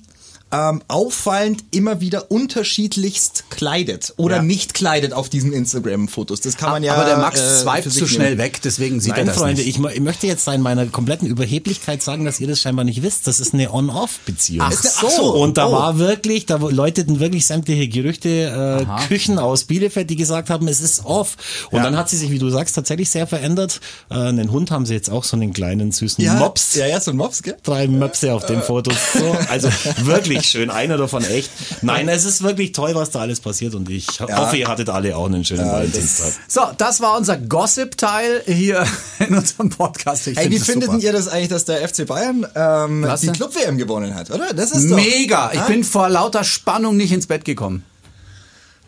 [0.55, 4.43] ähm, auffallend immer wieder unterschiedlichst kleidet oder Ja.
[4.43, 6.41] nicht kleidet auf diesen Instagram-Fotos.
[6.41, 6.95] Das kann man ja.
[6.95, 8.39] Aber der Max äh, swipet zu schnell nehmen.
[8.39, 9.79] weg, deswegen sieht er Nein, das Freunde, nicht.
[9.79, 13.27] ich, ich möchte jetzt in meiner kompletten Überheblichkeit sagen, dass ihr das scheinbar nicht wisst.
[13.27, 14.67] Das ist eine On-Off-Beziehung.
[14.69, 15.35] Ach so.
[15.35, 15.73] Und da Oh.
[15.73, 20.81] war wirklich, da läuteten wirklich sämtliche Gerüchte, äh, Küchen aus Bielefeld, die gesagt haben, es
[20.81, 21.37] ist off.
[21.71, 21.85] Und Ja.
[21.85, 23.81] dann hat sie sich, wie du sagst, tatsächlich sehr verändert.
[24.11, 26.75] Äh, einen Hund haben sie jetzt auch, so einen kleinen süßen Ja, Mops.
[26.75, 27.57] Ja, ja, so ein Mops, gell?
[27.63, 28.95] Drei Möpse auf den Fotos.
[29.19, 29.37] So.
[29.49, 29.69] Also
[30.03, 30.71] wirklich schön.
[30.71, 31.51] Einer davon echt.
[31.83, 33.75] Nein, es ist wirklich toll, was da alles passiert.
[33.75, 36.33] Und ich hoffe, ihr hattet alle auch einen schönen Valentinstag.
[36.49, 38.85] So, das war unser Gossip-Teil hier
[39.19, 40.27] in unserem Podcast.
[40.27, 41.03] Ich Hey, find wie findet super.
[41.03, 43.29] ihr das eigentlich, dass der FC Bayern ähm, Was die?
[43.29, 44.53] Club-WM gewonnen hat, oder?
[44.55, 45.51] Das ist doch, Mega.
[45.53, 45.67] Ich Ah?
[45.67, 47.85] bin vor lauter Spannung nicht ins Bett gekommen.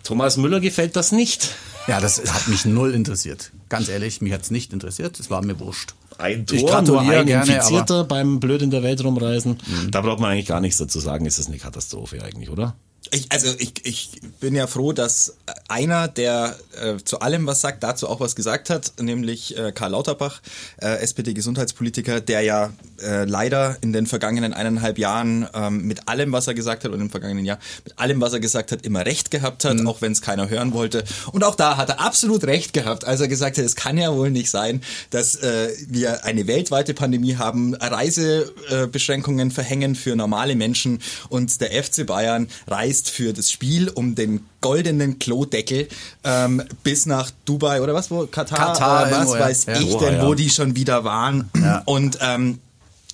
[0.04, 1.50] Thomas Müller gefällt das nicht.
[1.86, 3.52] Ja, das hat mich null interessiert.
[3.68, 5.18] Ganz ehrlich, mich hat's nicht interessiert.
[5.20, 5.94] Es war mir wurscht.
[6.18, 9.58] Ein Ich Tor, gratuliere nur ein gerne, Infizierter beim blöd in der Welt rumreisen.
[9.90, 11.26] Da braucht man eigentlich gar nichts dazu sagen.
[11.26, 12.74] Es ist eine Katastrophe eigentlich, oder?
[13.12, 15.36] Ich, also ich, ich bin ja froh, dass
[15.68, 19.92] einer, der äh, zu allem was sagt, dazu auch was gesagt hat, nämlich äh, Karl
[19.92, 20.40] Lauterbach,
[20.78, 26.46] äh, SPD-Gesundheitspolitiker, der ja äh, leider in den vergangenen eineinhalb Jahren ähm, mit allem, was
[26.46, 29.30] er gesagt hat und im vergangenen Jahr mit allem, was er gesagt hat, immer recht
[29.30, 31.04] gehabt hat, auch wenn es keiner hören wollte.
[31.32, 34.12] Und auch da hat er absolut recht gehabt, als er gesagt hat, es kann ja
[34.14, 41.00] wohl nicht sein, dass äh, wir eine weltweite Pandemie haben, Reisebeschränkungen verhängen für normale Menschen
[41.28, 45.88] und der FC Bayern reist für das Spiel um den goldenen Klodeckel
[46.24, 49.40] ähm, bis nach Dubai oder was, wo Katar, Katar was irgendwo, ja.
[49.40, 49.80] weiß Ja.
[49.80, 50.26] ich Doha, denn, ja.
[50.26, 51.50] wo die schon wieder waren
[51.84, 52.58] und ähm,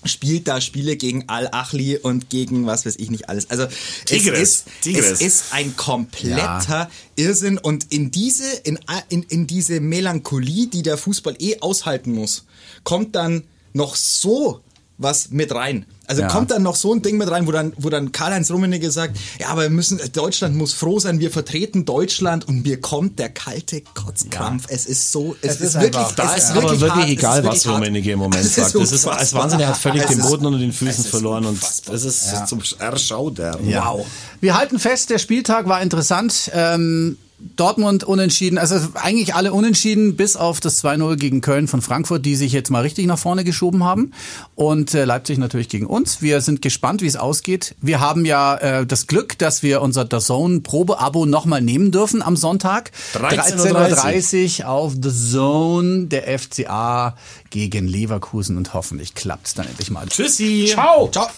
[0.05, 3.51] spielt da Spiele gegen Al-Achli und gegen was weiß ich nicht alles.
[3.51, 3.67] Also
[4.05, 4.39] Tigres.
[4.39, 5.11] es ist, Tigres.
[5.13, 8.79] es ist ein kompletter Irrsinn und in diese, in,
[9.09, 12.45] in, in diese Melancholie, die der Fußball eh aushalten muss,
[12.85, 14.61] kommt dann noch so
[14.99, 15.87] was mit rein.
[16.07, 16.29] Also Ja.
[16.29, 19.17] kommt dann noch so ein Ding mit rein, wo dann, wo dann Karl-Heinz Rummenigge sagt,
[19.41, 23.31] ja, aber wir müssen, Deutschland muss froh sein, wir vertreten Deutschland und mir kommt der
[23.31, 24.67] kalte Kotzkrampf.
[24.69, 26.93] Es ist so, es, Es ist, ist wirklich, Da es ist ist aber wirklich wirklich
[26.93, 27.73] hart, es ist egal, wirklich was.
[27.75, 28.75] Rummenigge im Moment Es sagt.
[28.75, 29.43] Das ist, das unfassbar.
[29.45, 31.51] Wahnsinn, er hat völlig Es den ist- Boden unter den es Füßen ist verloren und
[31.53, 31.93] unfassbar.
[31.95, 33.59] das ist zum Erschaudern.
[33.63, 34.07] Wow.
[34.41, 36.51] Wir halten fest, der Spieltag war interessant.
[36.53, 37.17] Ähm,
[37.57, 42.37] Dortmund unentschieden, also eigentlich alle unentschieden, bis auf das 2-0 gegen Köln von Frankfurt, die
[42.37, 44.13] sich jetzt mal richtig nach vorne geschoben haben.
[44.55, 46.23] Und äh, Leipzig natürlich gegen uns.
[46.23, 47.75] Wir sind gespannt, wie es ausgeht.
[47.81, 52.37] Wir haben ja äh, das Glück, dass wir unser DAZN Probe-Abo nochmal nehmen dürfen am
[52.37, 52.93] Sonntag.
[53.15, 57.17] 13:30 13.30 Uhr auf The Zone, der FCA
[57.51, 60.07] gegen Leverkusen und hoffentlich klappt's dann endlich mal.
[60.07, 60.67] Tschüssi.
[60.73, 61.09] Ciao.
[61.11, 61.29] Ciao.